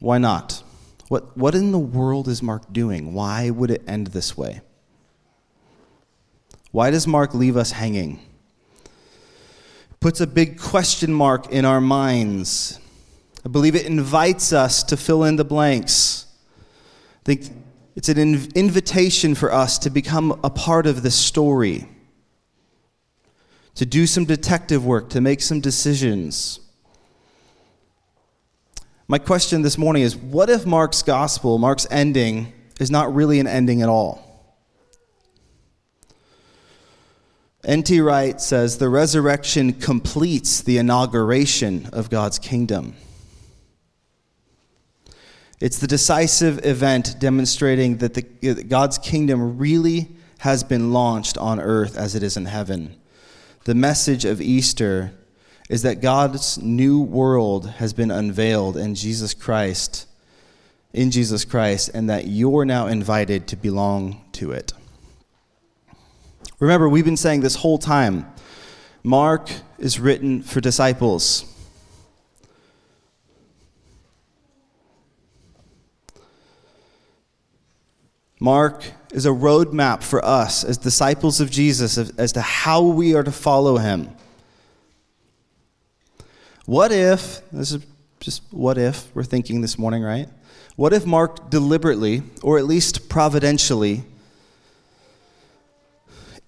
Why 0.00 0.18
not? 0.18 0.62
What, 1.08 1.36
what 1.36 1.54
in 1.54 1.70
the 1.70 1.78
world 1.78 2.26
is 2.26 2.42
Mark 2.42 2.72
doing? 2.72 3.14
Why 3.14 3.50
would 3.50 3.70
it 3.70 3.82
end 3.86 4.08
this 4.08 4.36
way? 4.36 4.60
Why 6.72 6.90
does 6.90 7.06
Mark 7.06 7.32
leave 7.34 7.56
us 7.56 7.70
hanging? 7.70 8.20
Puts 10.00 10.20
a 10.20 10.26
big 10.26 10.58
question 10.58 11.12
mark 11.12 11.50
in 11.50 11.64
our 11.64 11.80
minds. 11.80 12.78
I 13.44 13.48
believe 13.48 13.74
it 13.74 13.86
invites 13.86 14.52
us 14.52 14.82
to 14.84 14.96
fill 14.96 15.24
in 15.24 15.36
the 15.36 15.44
blanks. 15.44 16.25
Think 17.26 17.50
it's 17.96 18.08
an 18.08 18.18
inv- 18.18 18.54
invitation 18.54 19.34
for 19.34 19.52
us 19.52 19.78
to 19.80 19.90
become 19.90 20.38
a 20.44 20.48
part 20.48 20.86
of 20.86 21.02
the 21.02 21.10
story, 21.10 21.88
to 23.74 23.84
do 23.84 24.06
some 24.06 24.24
detective 24.24 24.86
work, 24.86 25.10
to 25.10 25.20
make 25.20 25.40
some 25.40 25.58
decisions. 25.58 26.60
My 29.08 29.18
question 29.18 29.62
this 29.62 29.76
morning 29.76 30.04
is 30.04 30.14
what 30.14 30.48
if 30.48 30.66
Mark's 30.66 31.02
gospel, 31.02 31.58
Mark's 31.58 31.84
ending, 31.90 32.52
is 32.78 32.92
not 32.92 33.12
really 33.12 33.40
an 33.40 33.48
ending 33.48 33.82
at 33.82 33.88
all? 33.88 34.22
N.T. 37.64 38.00
Wright 38.02 38.40
says 38.40 38.78
the 38.78 38.88
resurrection 38.88 39.72
completes 39.72 40.62
the 40.62 40.78
inauguration 40.78 41.90
of 41.92 42.08
God's 42.08 42.38
kingdom. 42.38 42.94
It's 45.58 45.78
the 45.78 45.86
decisive 45.86 46.64
event 46.66 47.18
demonstrating 47.18 47.96
that 47.98 48.14
the, 48.14 48.22
God's 48.64 48.98
kingdom 48.98 49.56
really 49.56 50.08
has 50.38 50.62
been 50.62 50.92
launched 50.92 51.38
on 51.38 51.58
earth 51.60 51.96
as 51.96 52.14
it 52.14 52.22
is 52.22 52.36
in 52.36 52.44
heaven. 52.44 52.94
The 53.64 53.74
message 53.74 54.24
of 54.24 54.40
Easter 54.40 55.12
is 55.70 55.82
that 55.82 56.00
God's 56.00 56.58
new 56.58 57.00
world 57.00 57.68
has 57.70 57.92
been 57.92 58.10
unveiled 58.10 58.76
in 58.76 58.94
Jesus 58.94 59.32
Christ, 59.32 60.06
in 60.92 61.10
Jesus 61.10 61.44
Christ, 61.44 61.90
and 61.94 62.08
that 62.10 62.26
you're 62.26 62.64
now 62.64 62.86
invited 62.86 63.48
to 63.48 63.56
belong 63.56 64.22
to 64.32 64.52
it. 64.52 64.72
Remember, 66.58 66.88
we've 66.88 67.04
been 67.04 67.16
saying 67.16 67.40
this 67.40 67.56
whole 67.56 67.78
time 67.78 68.26
Mark 69.02 69.50
is 69.78 69.98
written 69.98 70.42
for 70.42 70.60
disciples. 70.60 71.55
Mark 78.38 78.84
is 79.12 79.24
a 79.24 79.30
roadmap 79.30 80.02
for 80.02 80.24
us 80.24 80.62
as 80.62 80.76
disciples 80.76 81.40
of 81.40 81.50
Jesus 81.50 81.96
as 81.96 82.32
to 82.32 82.40
how 82.40 82.82
we 82.82 83.14
are 83.14 83.22
to 83.22 83.32
follow 83.32 83.78
him. 83.78 84.10
What 86.66 86.92
if, 86.92 87.40
this 87.50 87.72
is 87.72 87.84
just 88.20 88.42
what 88.50 88.76
if 88.76 89.14
we're 89.14 89.24
thinking 89.24 89.60
this 89.60 89.78
morning, 89.78 90.02
right? 90.02 90.28
What 90.74 90.92
if 90.92 91.06
Mark 91.06 91.48
deliberately, 91.48 92.22
or 92.42 92.58
at 92.58 92.66
least 92.66 93.08
providentially, 93.08 94.04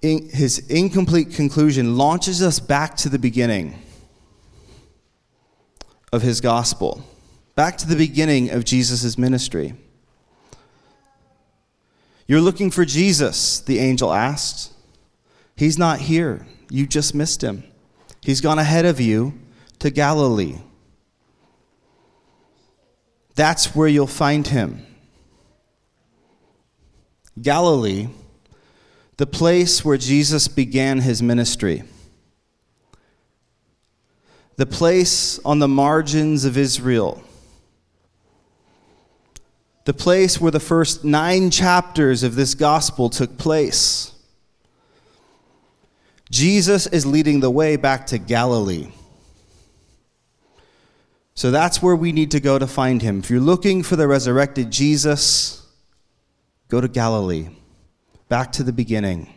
in 0.02 0.28
his 0.28 0.58
incomplete 0.68 1.32
conclusion 1.32 1.96
launches 1.96 2.42
us 2.42 2.60
back 2.60 2.96
to 2.96 3.08
the 3.08 3.18
beginning 3.18 3.80
of 6.12 6.22
his 6.22 6.40
gospel, 6.40 7.02
back 7.54 7.78
to 7.78 7.86
the 7.86 7.96
beginning 7.96 8.50
of 8.50 8.64
Jesus' 8.64 9.16
ministry. 9.18 9.74
You're 12.28 12.40
looking 12.40 12.70
for 12.70 12.84
Jesus, 12.84 13.58
the 13.58 13.80
angel 13.80 14.12
asked. 14.12 14.72
He's 15.56 15.76
not 15.78 15.98
here. 15.98 16.46
You 16.70 16.86
just 16.86 17.12
missed 17.12 17.42
him. 17.42 17.64
He's 18.22 18.40
gone 18.40 18.60
ahead 18.60 18.84
of 18.84 19.00
you 19.00 19.36
to 19.80 19.90
Galilee. 19.90 20.58
That's 23.34 23.74
where 23.74 23.88
you'll 23.88 24.06
find 24.06 24.46
him. 24.46 24.86
Galilee 27.40 28.08
the 29.18 29.26
place 29.26 29.84
where 29.84 29.98
Jesus 29.98 30.46
began 30.46 31.00
his 31.00 31.20
ministry, 31.20 31.82
the 34.54 34.64
place 34.64 35.40
on 35.44 35.58
the 35.58 35.68
margins 35.68 36.44
of 36.44 36.56
Israel, 36.56 37.22
the 39.88 39.94
place 39.94 40.38
where 40.38 40.50
the 40.50 40.60
first 40.60 41.02
nine 41.02 41.50
chapters 41.50 42.22
of 42.22 42.34
this 42.34 42.54
gospel 42.54 43.08
took 43.08 43.38
place. 43.38 44.12
Jesus 46.30 46.86
is 46.86 47.06
leading 47.06 47.40
the 47.40 47.50
way 47.50 47.74
back 47.76 48.06
to 48.08 48.18
Galilee. 48.18 48.92
So 51.34 51.50
that's 51.50 51.82
where 51.82 51.96
we 51.96 52.12
need 52.12 52.32
to 52.32 52.38
go 52.38 52.58
to 52.58 52.66
find 52.66 53.00
him. 53.00 53.20
If 53.20 53.30
you're 53.30 53.40
looking 53.40 53.82
for 53.82 53.96
the 53.96 54.06
resurrected 54.06 54.70
Jesus, 54.70 55.66
go 56.68 56.82
to 56.82 56.88
Galilee 56.88 57.48
back 58.28 58.52
to 58.52 58.62
the 58.62 58.74
beginning. 58.74 59.32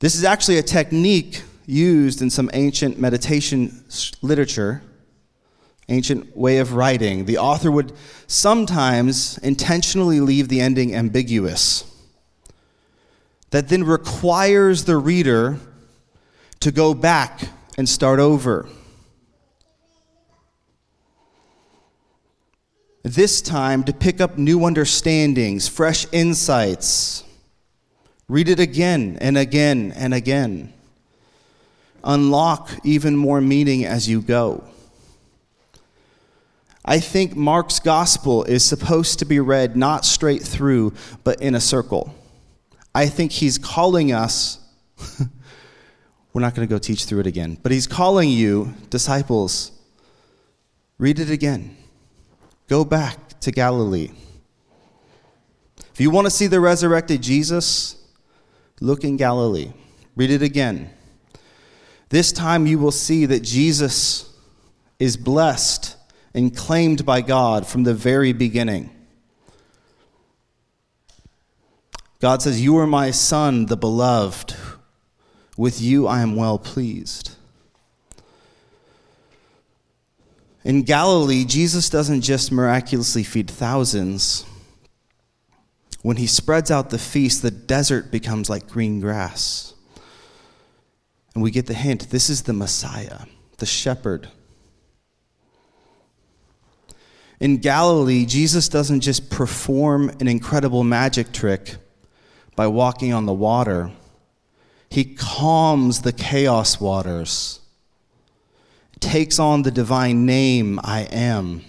This 0.00 0.16
is 0.16 0.24
actually 0.24 0.58
a 0.58 0.64
technique 0.64 1.42
used 1.64 2.22
in 2.22 2.28
some 2.28 2.50
ancient 2.54 2.98
meditation 2.98 3.84
literature, 4.20 4.82
ancient 5.88 6.36
way 6.36 6.58
of 6.58 6.72
writing. 6.74 7.24
The 7.24 7.38
author 7.38 7.70
would 7.70 7.92
sometimes 8.26 9.38
intentionally 9.38 10.20
leave 10.20 10.48
the 10.48 10.60
ending 10.60 10.94
ambiguous, 10.94 11.84
that 13.50 13.68
then 13.68 13.84
requires 13.84 14.84
the 14.84 14.96
reader 14.96 15.58
to 16.60 16.72
go 16.72 16.94
back 16.94 17.48
and 17.76 17.88
start 17.88 18.18
over. 18.18 18.68
this 23.04 23.42
time 23.42 23.84
to 23.84 23.92
pick 23.92 24.18
up 24.18 24.38
new 24.38 24.64
understandings, 24.64 25.68
fresh 25.68 26.06
insights. 26.10 27.22
Read 28.28 28.48
it 28.48 28.58
again 28.58 29.18
and 29.20 29.36
again 29.36 29.92
and 29.94 30.14
again. 30.14 30.72
Unlock 32.02 32.70
even 32.82 33.14
more 33.14 33.42
meaning 33.42 33.84
as 33.84 34.08
you 34.08 34.22
go. 34.22 34.64
I 36.84 37.00
think 37.00 37.34
Mark's 37.34 37.80
gospel 37.80 38.44
is 38.44 38.62
supposed 38.62 39.18
to 39.20 39.24
be 39.24 39.40
read 39.40 39.74
not 39.74 40.04
straight 40.04 40.42
through, 40.42 40.92
but 41.22 41.40
in 41.40 41.54
a 41.54 41.60
circle. 41.60 42.14
I 42.94 43.06
think 43.06 43.32
he's 43.32 43.56
calling 43.56 44.12
us, 44.12 44.58
we're 46.32 46.42
not 46.42 46.54
going 46.54 46.68
to 46.68 46.72
go 46.72 46.78
teach 46.78 47.06
through 47.06 47.20
it 47.20 47.26
again, 47.26 47.56
but 47.62 47.72
he's 47.72 47.86
calling 47.86 48.28
you, 48.28 48.74
disciples, 48.90 49.72
read 50.98 51.18
it 51.18 51.30
again. 51.30 51.74
Go 52.68 52.84
back 52.84 53.40
to 53.40 53.50
Galilee. 53.50 54.10
If 55.94 56.00
you 56.00 56.10
want 56.10 56.26
to 56.26 56.30
see 56.30 56.48
the 56.48 56.60
resurrected 56.60 57.22
Jesus, 57.22 57.96
look 58.80 59.04
in 59.04 59.16
Galilee. 59.16 59.72
Read 60.16 60.30
it 60.30 60.42
again. 60.42 60.90
This 62.10 62.30
time 62.30 62.66
you 62.66 62.78
will 62.78 62.92
see 62.92 63.26
that 63.26 63.42
Jesus 63.42 64.32
is 64.98 65.16
blessed 65.16 65.96
and 66.34 66.54
claimed 66.54 67.06
by 67.06 67.20
God 67.20 67.66
from 67.66 67.84
the 67.84 67.94
very 67.94 68.32
beginning. 68.32 68.90
God 72.20 72.42
says, 72.42 72.60
You 72.60 72.76
are 72.78 72.86
my 72.86 73.10
son, 73.10 73.66
the 73.66 73.76
beloved. 73.76 74.56
With 75.56 75.80
you 75.80 76.06
I 76.06 76.20
am 76.20 76.34
well 76.34 76.58
pleased. 76.58 77.36
In 80.64 80.82
Galilee, 80.82 81.44
Jesus 81.44 81.90
doesn't 81.90 82.22
just 82.22 82.50
miraculously 82.50 83.22
feed 83.22 83.50
thousands. 83.50 84.46
When 86.00 86.16
he 86.16 86.26
spreads 86.26 86.70
out 86.70 86.90
the 86.90 86.98
feast, 86.98 87.42
the 87.42 87.50
desert 87.50 88.10
becomes 88.10 88.48
like 88.50 88.68
green 88.68 89.00
grass. 89.00 89.74
And 91.34 91.42
we 91.42 91.50
get 91.50 91.66
the 91.66 91.74
hint 91.74 92.10
this 92.10 92.30
is 92.30 92.42
the 92.42 92.52
Messiah, 92.52 93.20
the 93.58 93.66
shepherd. 93.66 94.28
In 97.44 97.58
Galilee, 97.58 98.24
Jesus 98.24 98.70
doesn't 98.70 99.02
just 99.02 99.28
perform 99.28 100.08
an 100.18 100.28
incredible 100.28 100.82
magic 100.82 101.30
trick 101.30 101.76
by 102.56 102.66
walking 102.68 103.12
on 103.12 103.26
the 103.26 103.34
water, 103.34 103.90
he 104.88 105.04
calms 105.04 106.00
the 106.00 106.12
chaos 106.14 106.80
waters, 106.80 107.60
takes 108.98 109.38
on 109.38 109.60
the 109.60 109.70
divine 109.70 110.24
name, 110.24 110.80
I 110.82 111.00
am. 111.12 111.60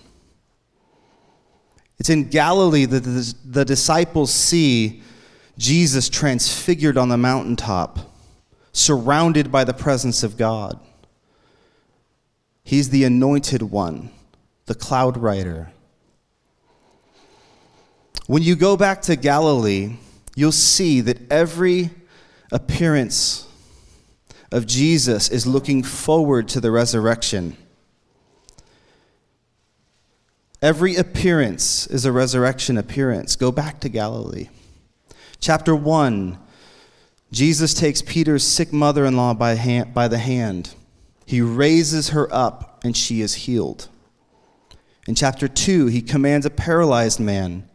It's 1.99 2.09
in 2.09 2.29
Galilee 2.29 2.85
that 2.85 3.35
the 3.43 3.65
disciples 3.65 4.33
see 4.33 5.03
Jesus 5.57 6.07
transfigured 6.07 6.97
on 6.97 7.09
the 7.09 7.17
mountaintop, 7.17 7.99
surrounded 8.71 9.51
by 9.51 9.65
the 9.65 9.73
presence 9.73 10.23
of 10.23 10.37
God. 10.37 10.79
He's 12.63 12.91
the 12.91 13.03
anointed 13.03 13.61
one 13.61 14.11
the 14.65 14.75
cloud 14.75 15.17
rider. 15.17 15.71
When 18.27 18.41
you 18.41 18.55
go 18.55 18.75
back 18.75 19.01
to 19.03 19.15
Galilee, 19.15 19.97
you'll 20.35 20.51
see 20.51 21.01
that 21.01 21.31
every 21.31 21.91
appearance 22.51 23.47
of 24.51 24.65
Jesus 24.65 25.29
is 25.29 25.45
looking 25.45 25.83
forward 25.83 26.47
to 26.49 26.59
the 26.59 26.71
resurrection. 26.71 27.57
Every 30.61 30.95
appearance 30.95 31.85
is 31.87 32.05
a 32.05 32.11
resurrection 32.11 32.77
appearance. 32.77 33.35
Go 33.35 33.51
back 33.51 33.79
to 33.81 33.89
Galilee. 33.89 34.49
Chapter 35.39 35.75
1 35.75 36.39
Jesus 37.31 37.73
takes 37.73 38.01
Peter's 38.01 38.45
sick 38.45 38.71
mother 38.71 39.05
in 39.05 39.17
law 39.17 39.33
by, 39.33 39.83
by 39.93 40.07
the 40.07 40.19
hand. 40.19 40.73
He 41.25 41.41
raises 41.41 42.09
her 42.09 42.33
up, 42.33 42.79
and 42.83 42.95
she 42.95 43.19
is 43.19 43.33
healed. 43.33 43.89
In 45.07 45.15
chapter 45.15 45.47
2, 45.47 45.87
he 45.87 46.01
commands 46.01 46.45
a 46.45 46.49
paralyzed 46.49 47.19
man 47.19 47.69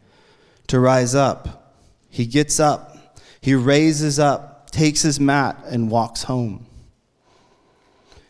to 0.67 0.81
rise 0.81 1.15
up. 1.15 1.77
He 2.09 2.27
gets 2.27 2.59
up, 2.59 3.19
he 3.41 3.55
raises 3.55 4.19
up, 4.19 4.71
takes 4.71 5.03
his 5.03 5.21
mat, 5.21 5.57
and 5.67 5.91
walks 5.91 6.25
home. 6.25 6.67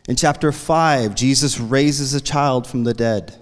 In 0.07 0.15
chapter 0.15 0.51
5, 0.51 1.15
Jesus 1.15 1.59
raises 1.59 2.13
a 2.13 2.21
child 2.21 2.67
from 2.67 2.83
the 2.83 2.93
dead. 2.93 3.35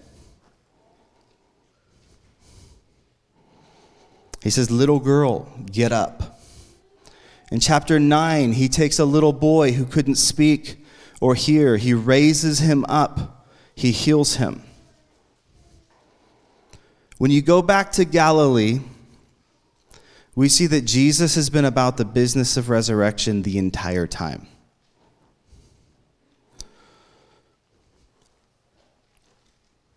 He 4.41 4.49
says, 4.49 4.71
Little 4.71 4.99
girl, 4.99 5.51
get 5.71 5.91
up. 5.91 6.39
In 7.51 7.59
chapter 7.59 7.99
9, 7.99 8.53
he 8.53 8.69
takes 8.69 8.99
a 8.99 9.05
little 9.05 9.33
boy 9.33 9.73
who 9.73 9.85
couldn't 9.85 10.15
speak 10.15 10.85
or 11.19 11.35
hear. 11.35 11.77
He 11.77 11.93
raises 11.93 12.59
him 12.59 12.85
up, 12.87 13.47
he 13.75 13.91
heals 13.91 14.35
him. 14.35 14.63
When 17.19 17.31
you 17.31 17.41
go 17.41 17.61
back 17.61 17.91
to 17.91 18.05
Galilee, 18.05 18.79
we 20.35 20.47
see 20.47 20.67
that 20.67 20.85
Jesus 20.85 21.35
has 21.35 21.49
been 21.49 21.65
about 21.65 21.97
the 21.97 22.05
business 22.05 22.55
of 22.55 22.69
resurrection 22.69 23.41
the 23.41 23.57
entire 23.57 24.07
time. 24.07 24.47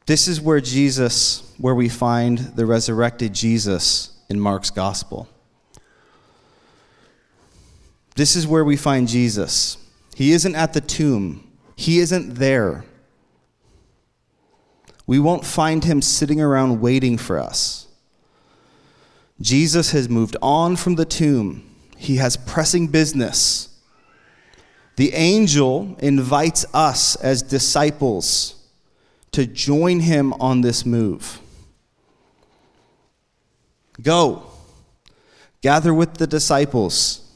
This 0.06 0.26
is 0.26 0.40
where 0.40 0.61
Jesus, 0.61 1.48
where 1.58 1.76
we 1.76 1.88
find 1.88 2.38
the 2.38 2.66
resurrected 2.66 3.32
Jesus 3.32 4.16
in 4.28 4.40
Mark's 4.40 4.70
gospel. 4.70 5.28
This 8.16 8.35
is 8.35 8.48
where 8.48 8.64
we 8.64 8.76
find 8.76 9.06
Jesus. 9.06 9.78
He 10.16 10.32
isn't 10.32 10.56
at 10.56 10.72
the 10.72 10.80
tomb, 10.80 11.48
he 11.76 12.00
isn't 12.00 12.35
there 12.35 12.85
we 15.07 15.19
won't 15.19 15.45
find 15.45 15.85
him 15.85 16.01
sitting 16.01 16.41
around 16.41 16.81
waiting 16.81 17.19
for 17.19 17.38
us. 17.38 17.87
Jesus 19.41 19.91
has 19.91 20.09
moved 20.09 20.37
on 20.41 20.77
from 20.77 20.95
the 20.95 21.05
tomb, 21.05 21.69
he 21.97 22.17
has 22.17 22.37
pressing 22.37 22.87
business. 22.87 23.69
The 24.97 25.15
angel 25.15 25.97
invites 26.01 26.67
us 26.75 27.17
as 27.17 27.43
disciples 27.43 28.55
to 29.33 29.47
join 29.47 30.01
him 30.01 30.35
on 30.35 30.61
this 30.61 30.85
move. 30.85 31.41
Go, 34.03 34.45
gather 35.62 35.95
with 35.95 36.19
the 36.19 36.27
disciples, 36.27 37.33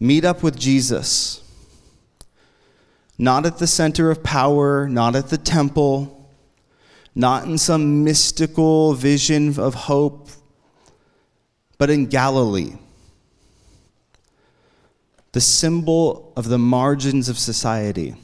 meet 0.00 0.24
up 0.24 0.42
with 0.42 0.58
Jesus 0.58 1.41
not 3.22 3.46
at 3.46 3.58
the 3.58 3.68
center 3.68 4.10
of 4.10 4.20
power, 4.24 4.88
not 4.88 5.14
at 5.14 5.28
the 5.28 5.38
temple, 5.38 6.28
not 7.14 7.44
in 7.44 7.56
some 7.56 8.02
mystical 8.02 8.94
vision 8.94 9.60
of 9.60 9.74
hope, 9.74 10.28
but 11.78 11.88
in 11.88 12.06
Galilee, 12.06 12.72
the 15.30 15.40
symbol 15.40 16.32
of 16.34 16.48
the 16.48 16.58
margins 16.58 17.28
of 17.28 17.38
society, 17.38 18.16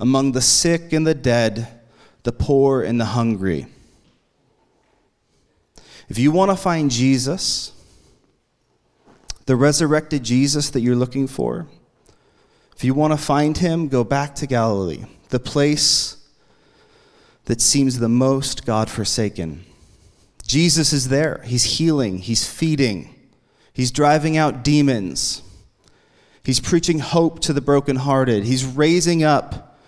among 0.00 0.32
the 0.32 0.40
sick 0.40 0.94
and 0.94 1.06
the 1.06 1.14
dead, 1.14 1.68
the 2.22 2.32
poor 2.32 2.80
and 2.82 2.98
the 2.98 3.04
hungry. 3.04 3.66
If 6.08 6.18
you 6.18 6.32
want 6.32 6.50
to 6.50 6.56
find 6.56 6.90
Jesus, 6.90 7.70
the 9.44 9.56
resurrected 9.56 10.22
Jesus 10.22 10.70
that 10.70 10.80
you're 10.80 10.96
looking 10.96 11.26
for, 11.26 11.66
if 12.76 12.84
you 12.84 12.94
want 12.94 13.12
to 13.12 13.16
find 13.16 13.56
him, 13.56 13.88
go 13.88 14.04
back 14.04 14.34
to 14.36 14.46
Galilee, 14.46 15.04
the 15.28 15.38
place 15.38 16.16
that 17.44 17.60
seems 17.60 17.98
the 17.98 18.08
most 18.08 18.66
God 18.66 18.90
forsaken. 18.90 19.64
Jesus 20.46 20.92
is 20.92 21.08
there. 21.08 21.40
He's 21.44 21.78
healing, 21.78 22.18
he's 22.18 22.46
feeding, 22.46 23.14
he's 23.72 23.90
driving 23.90 24.36
out 24.36 24.64
demons, 24.64 25.42
he's 26.42 26.60
preaching 26.60 26.98
hope 26.98 27.40
to 27.40 27.52
the 27.52 27.60
brokenhearted, 27.60 28.44
he's 28.44 28.64
raising 28.64 29.22
up 29.22 29.78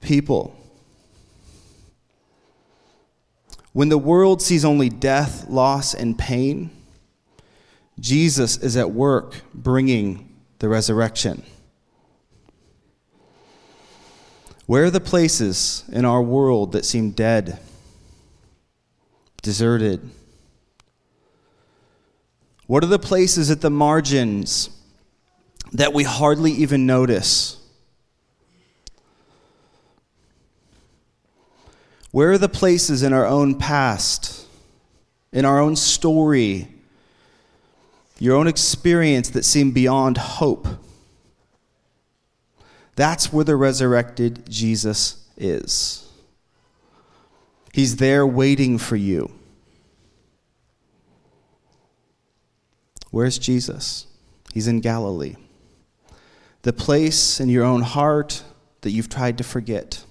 people. 0.00 0.54
When 3.72 3.90
the 3.90 3.98
world 3.98 4.42
sees 4.42 4.64
only 4.64 4.88
death, 4.88 5.48
loss, 5.48 5.94
and 5.94 6.18
pain, 6.18 6.70
Jesus 8.00 8.56
is 8.56 8.76
at 8.76 8.90
work 8.90 9.42
bringing 9.54 10.36
the 10.58 10.68
resurrection. 10.68 11.42
Where 14.68 14.84
are 14.84 14.90
the 14.90 15.00
places 15.00 15.82
in 15.90 16.04
our 16.04 16.20
world 16.20 16.72
that 16.72 16.84
seem 16.84 17.12
dead, 17.12 17.58
deserted? 19.40 20.10
What 22.66 22.84
are 22.84 22.88
the 22.88 22.98
places 22.98 23.50
at 23.50 23.62
the 23.62 23.70
margins 23.70 24.68
that 25.72 25.94
we 25.94 26.04
hardly 26.04 26.52
even 26.52 26.84
notice? 26.84 27.56
Where 32.10 32.32
are 32.32 32.38
the 32.38 32.50
places 32.50 33.02
in 33.02 33.14
our 33.14 33.24
own 33.24 33.54
past, 33.54 34.46
in 35.32 35.46
our 35.46 35.58
own 35.58 35.76
story, 35.76 36.68
your 38.18 38.36
own 38.36 38.46
experience 38.46 39.30
that 39.30 39.46
seem 39.46 39.70
beyond 39.70 40.18
hope? 40.18 40.68
That's 42.98 43.32
where 43.32 43.44
the 43.44 43.54
resurrected 43.54 44.50
Jesus 44.50 45.24
is. 45.36 46.10
He's 47.72 47.98
there 47.98 48.26
waiting 48.26 48.76
for 48.76 48.96
you. 48.96 49.30
Where's 53.12 53.38
Jesus? 53.38 54.08
He's 54.52 54.66
in 54.66 54.80
Galilee. 54.80 55.36
The 56.62 56.72
place 56.72 57.38
in 57.38 57.48
your 57.48 57.62
own 57.62 57.82
heart 57.82 58.42
that 58.80 58.90
you've 58.90 59.08
tried 59.08 59.38
to 59.38 59.44
forget. 59.44 60.04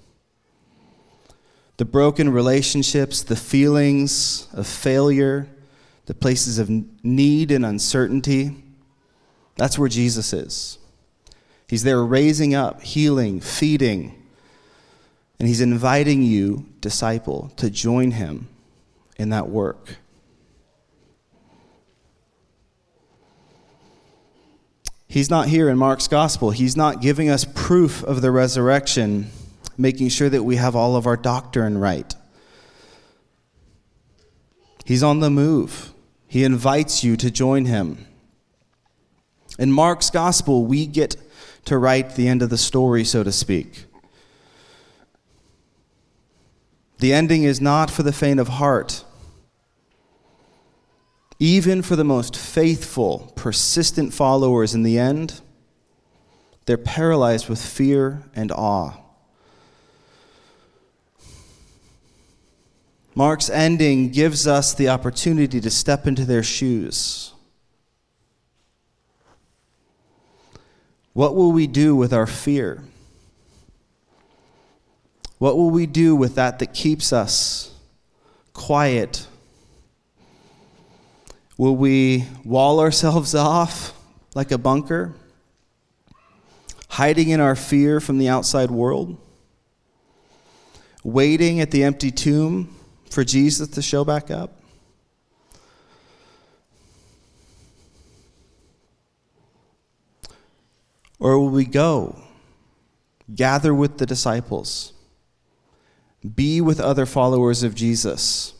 The 1.75 1.83
broken 1.83 2.29
relationships, 2.29 3.21
the 3.21 3.35
feelings 3.35 4.47
of 4.53 4.65
failure, 4.65 5.49
the 6.05 6.13
places 6.13 6.57
of 6.57 6.69
need 7.03 7.51
and 7.51 7.65
uncertainty. 7.65 8.63
That's 9.57 9.77
where 9.77 9.89
Jesus 9.89 10.31
is. 10.31 10.77
He's 11.67 11.83
there 11.83 12.03
raising 12.03 12.55
up, 12.55 12.81
healing, 12.81 13.41
feeding, 13.41 14.13
and 15.39 15.47
He's 15.47 15.61
inviting 15.61 16.23
you, 16.23 16.65
disciple, 16.81 17.51
to 17.57 17.69
join 17.69 18.11
Him 18.11 18.47
in 19.17 19.29
that 19.29 19.49
work. 19.49 19.97
He's 25.07 25.29
not 25.29 25.47
here 25.47 25.69
in 25.69 25.77
Mark's 25.77 26.07
gospel. 26.07 26.51
He's 26.51 26.77
not 26.77 27.01
giving 27.01 27.29
us 27.29 27.45
proof 27.45 28.03
of 28.03 28.21
the 28.21 28.31
resurrection, 28.31 29.31
making 29.77 30.09
sure 30.09 30.29
that 30.29 30.43
we 30.43 30.57
have 30.57 30.75
all 30.75 30.95
of 30.95 31.07
our 31.07 31.17
doctrine 31.17 31.77
right. 31.77 32.13
He's 34.85 35.03
on 35.03 35.19
the 35.19 35.29
move. 35.29 35.93
He 36.27 36.43
invites 36.43 37.03
you 37.03 37.17
to 37.17 37.31
join 37.31 37.65
him. 37.65 38.05
In 39.57 39.71
Mark's 39.71 40.09
gospel, 40.09 40.65
we 40.65 40.85
get 40.85 41.15
to 41.67 41.77
write 41.77 42.15
the 42.15 42.27
end 42.27 42.41
of 42.41 42.49
the 42.49 42.57
story, 42.57 43.03
so 43.03 43.23
to 43.23 43.31
speak. 43.31 43.85
The 46.99 47.13
ending 47.13 47.43
is 47.43 47.61
not 47.61 47.91
for 47.91 48.03
the 48.03 48.11
faint 48.11 48.39
of 48.39 48.47
heart. 48.47 49.03
Even 51.39 51.81
for 51.81 51.95
the 51.95 52.03
most 52.03 52.35
faithful, 52.35 53.31
persistent 53.35 54.13
followers 54.13 54.73
in 54.73 54.83
the 54.83 54.97
end, 54.97 55.41
they're 56.65 56.77
paralyzed 56.77 57.47
with 57.47 57.63
fear 57.63 58.23
and 58.33 58.51
awe. 58.51 58.93
Mark's 63.13 63.49
ending 63.49 64.09
gives 64.09 64.47
us 64.47 64.73
the 64.73 64.89
opportunity 64.89 65.59
to 65.59 65.69
step 65.69 66.07
into 66.07 66.23
their 66.23 66.43
shoes. 66.43 67.33
What 71.17 71.33
will 71.33 71.51
we 71.51 71.65
do 71.65 71.95
with 71.95 72.13
our 72.13 72.27
fear? 72.27 72.83
What 75.39 75.57
will 75.57 75.71
we 75.71 75.87
do 75.87 76.15
with 76.15 76.35
that 76.35 76.59
that 76.59 76.75
keeps 76.75 77.11
us 77.11 77.73
quiet 78.53 79.25
Will 81.57 81.75
we 81.75 82.25
wall 82.45 82.79
ourselves 82.79 83.33
off 83.35 83.93
like 84.35 84.51
a 84.51 84.57
bunker, 84.57 85.15
hiding 86.89 87.29
in 87.29 87.39
our 87.39 87.55
fear 87.55 87.99
from 87.99 88.19
the 88.19 88.29
outside 88.29 88.69
world, 88.69 89.17
waiting 91.03 91.59
at 91.59 91.71
the 91.71 91.83
empty 91.83 92.11
tomb 92.11 92.75
for 93.09 93.23
Jesus 93.23 93.67
to 93.69 93.81
show 93.81 94.05
back 94.05 94.29
up? 94.29 94.56
Or 101.19 101.39
will 101.39 101.49
we 101.49 101.65
go, 101.65 102.19
gather 103.33 103.73
with 103.73 103.97
the 103.97 104.05
disciples, 104.05 104.93
be 106.35 106.61
with 106.61 106.79
other 106.79 107.05
followers 107.05 107.63
of 107.63 107.75
Jesus? 107.75 108.53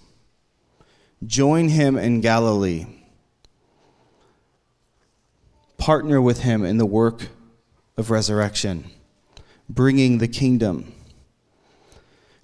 Join 1.26 1.70
him 1.70 1.98
in 1.98 2.22
Galilee. 2.22 2.86
Partner 5.78 6.22
with 6.22 6.42
him 6.42 6.64
in 6.64 6.78
the 6.78 6.86
work 6.86 7.28
of 7.96 8.10
resurrection, 8.12 8.86
bringing 9.70 10.18
the 10.18 10.28
kingdom. 10.28 10.94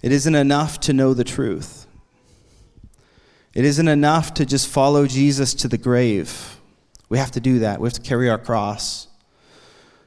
It 0.02 0.12
isn't 0.12 0.34
enough 0.34 0.80
to 0.80 0.92
know 0.92 1.14
the 1.14 1.24
truth. 1.24 1.86
It 3.54 3.64
isn't 3.64 3.88
enough 3.88 4.34
to 4.34 4.44
just 4.44 4.68
follow 4.68 5.06
Jesus 5.06 5.54
to 5.54 5.68
the 5.68 5.78
grave. 5.78 6.60
We 7.08 7.18
have 7.18 7.30
to 7.32 7.40
do 7.40 7.60
that. 7.60 7.80
We 7.80 7.86
have 7.86 7.94
to 7.94 8.00
carry 8.00 8.28
our 8.28 8.38
cross. 8.38 9.08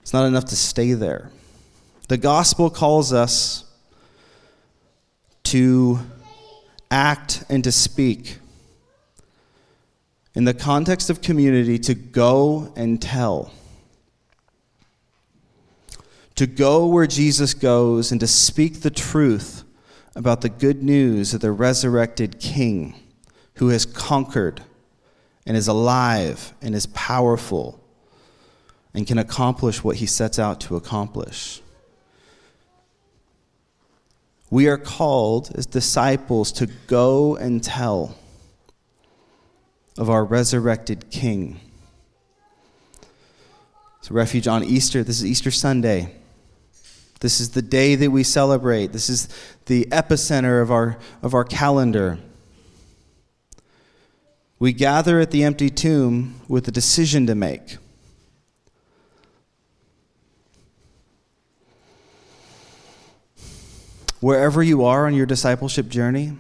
It's 0.08 0.14
not 0.14 0.26
enough 0.26 0.46
to 0.46 0.56
stay 0.56 0.94
there. 0.94 1.32
The 2.08 2.16
gospel 2.16 2.70
calls 2.70 3.12
us 3.12 3.66
to 5.44 6.00
act 6.90 7.44
and 7.50 7.62
to 7.66 7.74
speak 7.74 8.38
in 10.34 10.46
the 10.46 10.54
context 10.54 11.10
of 11.10 11.22
community, 11.22 11.78
to 11.80 11.94
go 11.94 12.72
and 12.78 13.02
tell. 13.02 13.52
To 16.36 16.48
go 16.48 16.88
where 16.88 17.06
Jesus 17.06 17.54
goes 17.54 18.10
and 18.10 18.22
to 18.22 18.28
speak 18.28 18.84
the 18.84 18.90
truth 18.90 19.66
about 20.16 20.40
the 20.40 20.48
good 20.48 20.84
news 20.84 21.34
of 21.34 21.42
the 21.42 21.52
resurrected 21.52 22.40
King 22.40 22.96
who 23.56 23.68
has 23.68 23.86
conquered 23.86 24.62
and 25.46 25.58
is 25.58 25.68
alive 25.68 26.54
and 26.62 26.74
is 26.74 26.86
powerful 26.86 27.84
and 28.98 29.06
can 29.06 29.20
accomplish 29.20 29.84
what 29.84 29.98
he 29.98 30.08
sets 30.08 30.40
out 30.40 30.60
to 30.60 30.76
accomplish. 30.76 31.62
We 34.50 34.68
are 34.68 34.80
called 34.80 35.52
as 35.54 35.68
disciples 35.68 36.52
to 36.54 36.66
go 36.88 37.36
and 37.36 37.64
tell 37.64 38.18
of 40.00 40.10
our 40.10 40.26
resurrected 40.26 41.12
King. 41.12 41.60
It's 44.00 44.10
a 44.10 44.16
refuge 44.16 44.48
on 44.48 44.64
Easter. 44.64 45.04
This 45.04 45.20
is 45.20 45.28
Easter 45.28 45.52
Sunday. 45.52 46.16
This 47.20 47.40
is 47.40 47.52
the 47.52 47.62
day 47.62 47.94
that 47.94 48.10
we 48.10 48.24
celebrate. 48.24 48.94
This 48.94 49.12
is 49.12 49.30
the 49.68 49.86
epicenter 49.92 50.60
of 50.60 50.72
our, 50.72 50.98
of 51.22 51.36
our 51.36 51.44
calendar. 51.44 52.18
We 54.58 54.74
gather 54.74 55.20
at 55.20 55.30
the 55.30 55.44
empty 55.44 55.70
tomb 55.70 56.42
with 56.48 56.68
a 56.68 56.72
decision 56.72 57.28
to 57.28 57.36
make. 57.36 57.78
Wherever 64.20 64.64
you 64.64 64.84
are 64.84 65.06
on 65.06 65.14
your 65.14 65.28
discipleship 65.28 65.90
journey, 65.90 66.34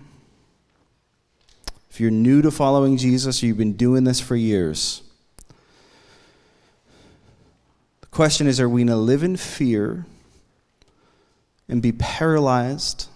if 1.92 2.00
you're 2.00 2.10
new 2.10 2.42
to 2.42 2.50
following 2.50 2.98
Jesus 2.98 3.42
or 3.42 3.46
you've 3.46 3.58
been 3.58 3.74
doing 3.74 4.04
this 4.04 4.20
for 4.20 4.36
years, 4.36 5.04
the 8.02 8.08
question 8.08 8.48
is 8.48 8.60
are 8.60 8.68
we 8.68 8.82
going 8.82 8.88
to 8.88 8.96
live 8.96 9.22
in 9.22 9.38
fear 9.38 10.08
and 11.70 11.82
be 11.82 11.92
paralyzed? 11.92 13.10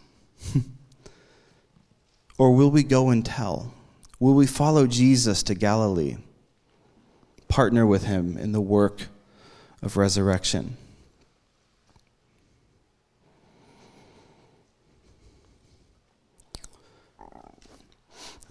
or 2.37 2.53
will 2.53 2.69
we 2.69 2.83
go 2.83 3.09
and 3.09 3.25
tell? 3.25 3.73
Will 4.19 4.35
we 4.35 4.45
follow 4.45 4.85
Jesus 4.85 5.41
to 5.43 5.55
Galilee? 5.55 6.17
Partner 7.47 7.87
with 7.87 8.03
him 8.03 8.37
in 8.37 8.51
the 8.51 8.61
work 8.61 9.07
of 9.81 9.97
resurrection? 9.97 10.77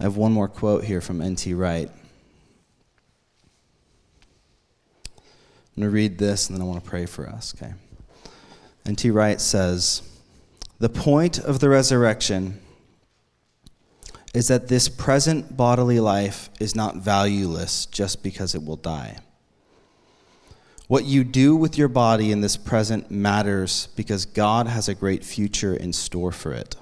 I 0.01 0.05
have 0.05 0.17
one 0.17 0.31
more 0.31 0.47
quote 0.47 0.83
here 0.83 0.99
from 0.99 1.21
N.T. 1.21 1.53
Wright. 1.53 1.87
I'm 5.07 5.23
going 5.75 5.87
to 5.87 5.89
read 5.91 6.17
this 6.17 6.49
and 6.49 6.57
then 6.57 6.63
I 6.63 6.65
want 6.65 6.83
to 6.83 6.89
pray 6.89 7.05
for 7.05 7.29
us, 7.29 7.53
okay? 7.55 7.75
N.T. 8.83 9.11
Wright 9.11 9.39
says 9.39 10.01
The 10.79 10.89
point 10.89 11.37
of 11.37 11.59
the 11.59 11.69
resurrection 11.69 12.59
is 14.33 14.47
that 14.47 14.69
this 14.69 14.89
present 14.89 15.55
bodily 15.55 15.99
life 15.99 16.49
is 16.59 16.75
not 16.75 16.95
valueless 16.95 17.85
just 17.85 18.23
because 18.23 18.55
it 18.55 18.65
will 18.65 18.77
die. 18.77 19.19
What 20.87 21.05
you 21.05 21.23
do 21.23 21.55
with 21.55 21.77
your 21.77 21.89
body 21.89 22.31
in 22.31 22.41
this 22.41 22.57
present 22.57 23.11
matters 23.11 23.87
because 23.95 24.25
God 24.25 24.65
has 24.65 24.89
a 24.89 24.95
great 24.95 25.23
future 25.23 25.75
in 25.75 25.93
store 25.93 26.31
for 26.31 26.53
it. 26.53 26.75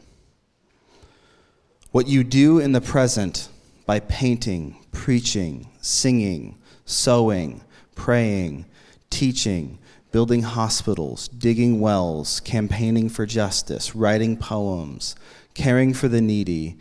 What 1.91 2.07
you 2.07 2.23
do 2.23 2.59
in 2.59 2.71
the 2.71 2.81
present 2.81 3.49
by 3.87 3.99
painting, 3.99 4.77
preaching, 4.91 5.69
singing, 5.81 6.59
sewing, 6.85 7.61
praying, 7.95 8.65
teaching, 9.09 9.79
building 10.11 10.43
hospitals, 10.43 11.27
digging 11.27 11.79
wells, 11.79 12.41
campaigning 12.41 13.09
for 13.09 13.25
justice, 13.25 13.95
writing 13.95 14.37
poems, 14.37 15.15
caring 15.55 15.95
for 15.95 16.07
the 16.07 16.21
needy, 16.21 16.77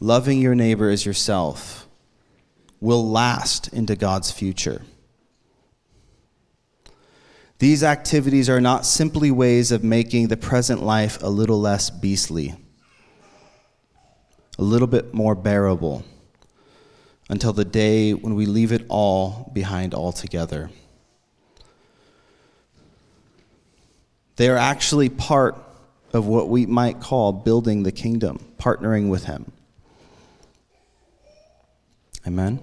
loving 0.00 0.40
your 0.40 0.54
neighbor 0.54 0.88
as 0.88 1.04
yourself 1.04 1.86
will 2.80 3.06
last 3.06 3.68
into 3.68 3.96
God's 3.96 4.30
future. 4.30 4.82
These 7.58 7.82
activities 7.82 8.48
are 8.48 8.60
not 8.62 8.86
simply 8.86 9.30
ways 9.30 9.72
of 9.72 9.84
making 9.84 10.28
the 10.28 10.36
present 10.38 10.82
life 10.82 11.22
a 11.22 11.28
little 11.28 11.60
less 11.60 11.90
beastly, 11.90 12.54
a 14.58 14.62
little 14.62 14.88
bit 14.88 15.14
more 15.14 15.34
bearable, 15.34 16.04
until 17.30 17.52
the 17.52 17.64
day 17.64 18.12
when 18.12 18.34
we 18.34 18.46
leave 18.46 18.72
it 18.72 18.84
all 18.88 19.50
behind 19.54 19.94
altogether. 19.94 20.70
They 24.36 24.48
are 24.48 24.56
actually 24.56 25.08
part 25.08 25.56
of 26.12 26.26
what 26.26 26.48
we 26.48 26.64
might 26.66 27.00
call 27.00 27.32
building 27.32 27.82
the 27.82 27.92
kingdom, 27.92 28.38
partnering 28.58 29.08
with 29.08 29.24
Him. 29.24 29.52
Amen. 32.26 32.60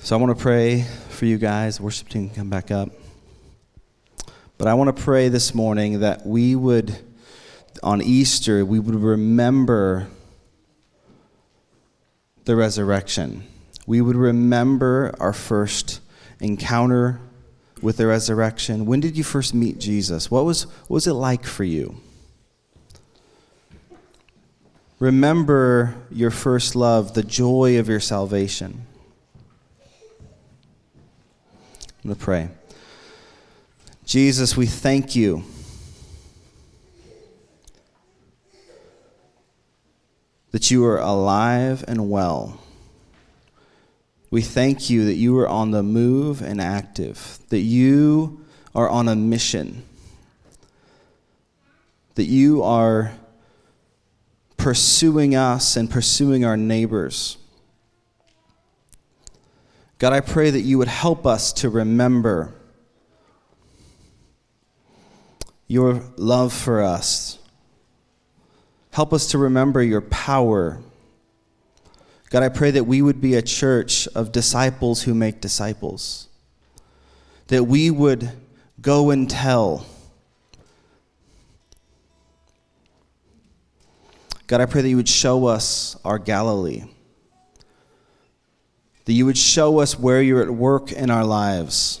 So 0.00 0.16
I 0.16 0.20
want 0.20 0.36
to 0.36 0.42
pray 0.42 0.82
for 1.10 1.26
you 1.26 1.38
guys. 1.38 1.80
Worship 1.80 2.08
team 2.08 2.30
come 2.30 2.48
back 2.48 2.70
up. 2.70 2.90
But 4.56 4.68
I 4.68 4.74
want 4.74 4.96
to 4.96 5.02
pray 5.02 5.28
this 5.28 5.54
morning 5.54 6.00
that 6.00 6.26
we 6.26 6.56
would, 6.56 6.96
on 7.82 8.02
Easter, 8.02 8.64
we 8.64 8.78
would 8.78 8.94
remember 8.94 10.08
the 12.44 12.56
resurrection. 12.56 13.46
We 13.86 14.00
would 14.00 14.16
remember 14.16 15.14
our 15.20 15.32
first 15.32 16.00
encounter 16.40 17.20
with 17.82 17.96
the 17.98 18.06
resurrection. 18.06 18.86
When 18.86 19.00
did 19.00 19.16
you 19.16 19.24
first 19.24 19.54
meet 19.54 19.78
Jesus? 19.78 20.30
What 20.30 20.44
was, 20.44 20.64
what 20.64 20.90
was 20.90 21.06
it 21.06 21.12
like 21.12 21.44
for 21.44 21.64
you? 21.64 22.00
Remember 24.98 25.94
your 26.10 26.30
first 26.30 26.74
love, 26.74 27.14
the 27.14 27.22
joy 27.22 27.78
of 27.78 27.88
your 27.88 28.00
salvation. 28.00 28.84
I'm 32.02 32.10
going 32.10 32.16
to 32.16 32.24
pray. 32.24 32.48
Jesus, 34.04 34.56
we 34.56 34.66
thank 34.66 35.14
you. 35.14 35.44
That 40.58 40.72
you 40.72 40.84
are 40.86 40.98
alive 40.98 41.84
and 41.86 42.10
well. 42.10 42.60
We 44.28 44.42
thank 44.42 44.90
you 44.90 45.04
that 45.04 45.14
you 45.14 45.38
are 45.38 45.46
on 45.46 45.70
the 45.70 45.84
move 45.84 46.42
and 46.42 46.60
active, 46.60 47.38
that 47.50 47.60
you 47.60 48.44
are 48.74 48.88
on 48.88 49.06
a 49.06 49.14
mission, 49.14 49.84
that 52.16 52.24
you 52.24 52.60
are 52.64 53.12
pursuing 54.56 55.36
us 55.36 55.76
and 55.76 55.88
pursuing 55.88 56.44
our 56.44 56.56
neighbors. 56.56 57.36
God, 60.00 60.12
I 60.12 60.18
pray 60.18 60.50
that 60.50 60.62
you 60.62 60.76
would 60.78 60.88
help 60.88 61.24
us 61.24 61.52
to 61.52 61.70
remember 61.70 62.52
your 65.68 66.02
love 66.16 66.52
for 66.52 66.82
us. 66.82 67.37
Help 68.98 69.12
us 69.12 69.28
to 69.28 69.38
remember 69.38 69.80
your 69.80 70.00
power. 70.00 70.80
God, 72.30 72.42
I 72.42 72.48
pray 72.48 72.72
that 72.72 72.82
we 72.82 73.00
would 73.00 73.20
be 73.20 73.36
a 73.36 73.42
church 73.42 74.08
of 74.08 74.32
disciples 74.32 75.04
who 75.04 75.14
make 75.14 75.40
disciples. 75.40 76.26
That 77.46 77.62
we 77.62 77.92
would 77.92 78.28
go 78.80 79.10
and 79.10 79.30
tell. 79.30 79.86
God, 84.48 84.60
I 84.60 84.66
pray 84.66 84.82
that 84.82 84.88
you 84.88 84.96
would 84.96 85.08
show 85.08 85.46
us 85.46 85.96
our 86.04 86.18
Galilee 86.18 86.82
that 89.04 89.12
you 89.12 89.26
would 89.26 89.38
show 89.38 89.78
us 89.78 89.96
where 89.96 90.20
you're 90.20 90.42
at 90.42 90.50
work 90.50 90.90
in 90.90 91.08
our 91.08 91.24
lives, 91.24 92.00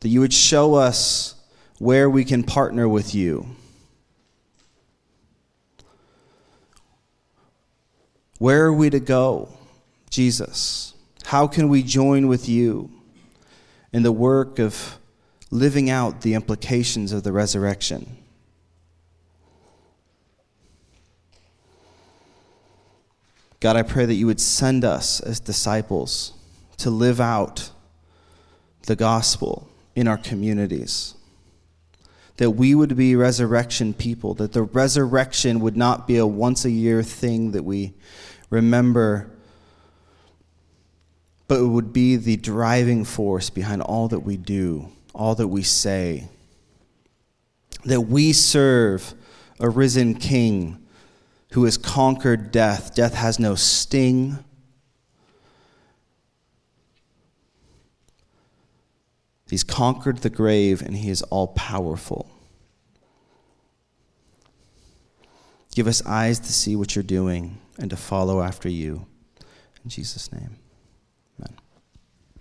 that 0.00 0.08
you 0.08 0.20
would 0.20 0.32
show 0.32 0.76
us 0.76 1.34
where 1.80 2.08
we 2.08 2.24
can 2.24 2.44
partner 2.44 2.88
with 2.88 3.12
you. 3.12 3.56
Where 8.38 8.66
are 8.66 8.72
we 8.72 8.88
to 8.90 9.00
go, 9.00 9.48
Jesus? 10.10 10.94
How 11.24 11.46
can 11.46 11.68
we 11.68 11.82
join 11.82 12.28
with 12.28 12.48
you 12.48 12.90
in 13.92 14.04
the 14.04 14.12
work 14.12 14.58
of 14.58 14.98
living 15.50 15.90
out 15.90 16.22
the 16.22 16.34
implications 16.34 17.12
of 17.12 17.24
the 17.24 17.32
resurrection? 17.32 18.16
God, 23.60 23.74
I 23.74 23.82
pray 23.82 24.06
that 24.06 24.14
you 24.14 24.26
would 24.26 24.40
send 24.40 24.84
us 24.84 25.20
as 25.20 25.40
disciples 25.40 26.32
to 26.76 26.90
live 26.90 27.20
out 27.20 27.72
the 28.82 28.94
gospel 28.94 29.68
in 29.96 30.06
our 30.06 30.16
communities. 30.16 31.16
That 32.36 32.52
we 32.52 32.76
would 32.76 32.96
be 32.96 33.16
resurrection 33.16 33.94
people, 33.94 34.34
that 34.34 34.52
the 34.52 34.62
resurrection 34.62 35.58
would 35.58 35.76
not 35.76 36.06
be 36.06 36.18
a 36.18 36.26
once 36.26 36.64
a 36.64 36.70
year 36.70 37.02
thing 37.02 37.50
that 37.50 37.64
we 37.64 37.94
remember, 38.50 39.30
but 41.46 41.60
it 41.60 41.66
would 41.66 41.92
be 41.92 42.16
the 42.16 42.36
driving 42.36 43.04
force 43.04 43.50
behind 43.50 43.82
all 43.82 44.08
that 44.08 44.20
we 44.20 44.36
do, 44.36 44.90
all 45.14 45.34
that 45.34 45.48
we 45.48 45.62
say. 45.62 46.28
That 47.84 48.02
we 48.02 48.32
serve 48.32 49.14
a 49.60 49.70
risen 49.70 50.14
King 50.14 50.84
who 51.52 51.64
has 51.64 51.78
conquered 51.78 52.50
death. 52.50 52.94
Death 52.94 53.14
has 53.14 53.38
no 53.38 53.54
sting. 53.54 54.44
He's 59.48 59.64
conquered 59.64 60.18
the 60.18 60.30
grave 60.30 60.82
and 60.82 60.96
he 60.96 61.08
is 61.08 61.22
all 61.22 61.48
powerful. 61.48 62.30
Give 65.74 65.86
us 65.86 66.04
eyes 66.04 66.38
to 66.40 66.52
see 66.52 66.76
what 66.76 66.94
you're 66.94 67.02
doing 67.02 67.58
and 67.78 67.90
to 67.90 67.96
follow 67.96 68.42
after 68.42 68.68
you. 68.68 69.06
In 69.84 69.90
Jesus' 69.90 70.32
name, 70.32 70.56
amen. 71.38 71.56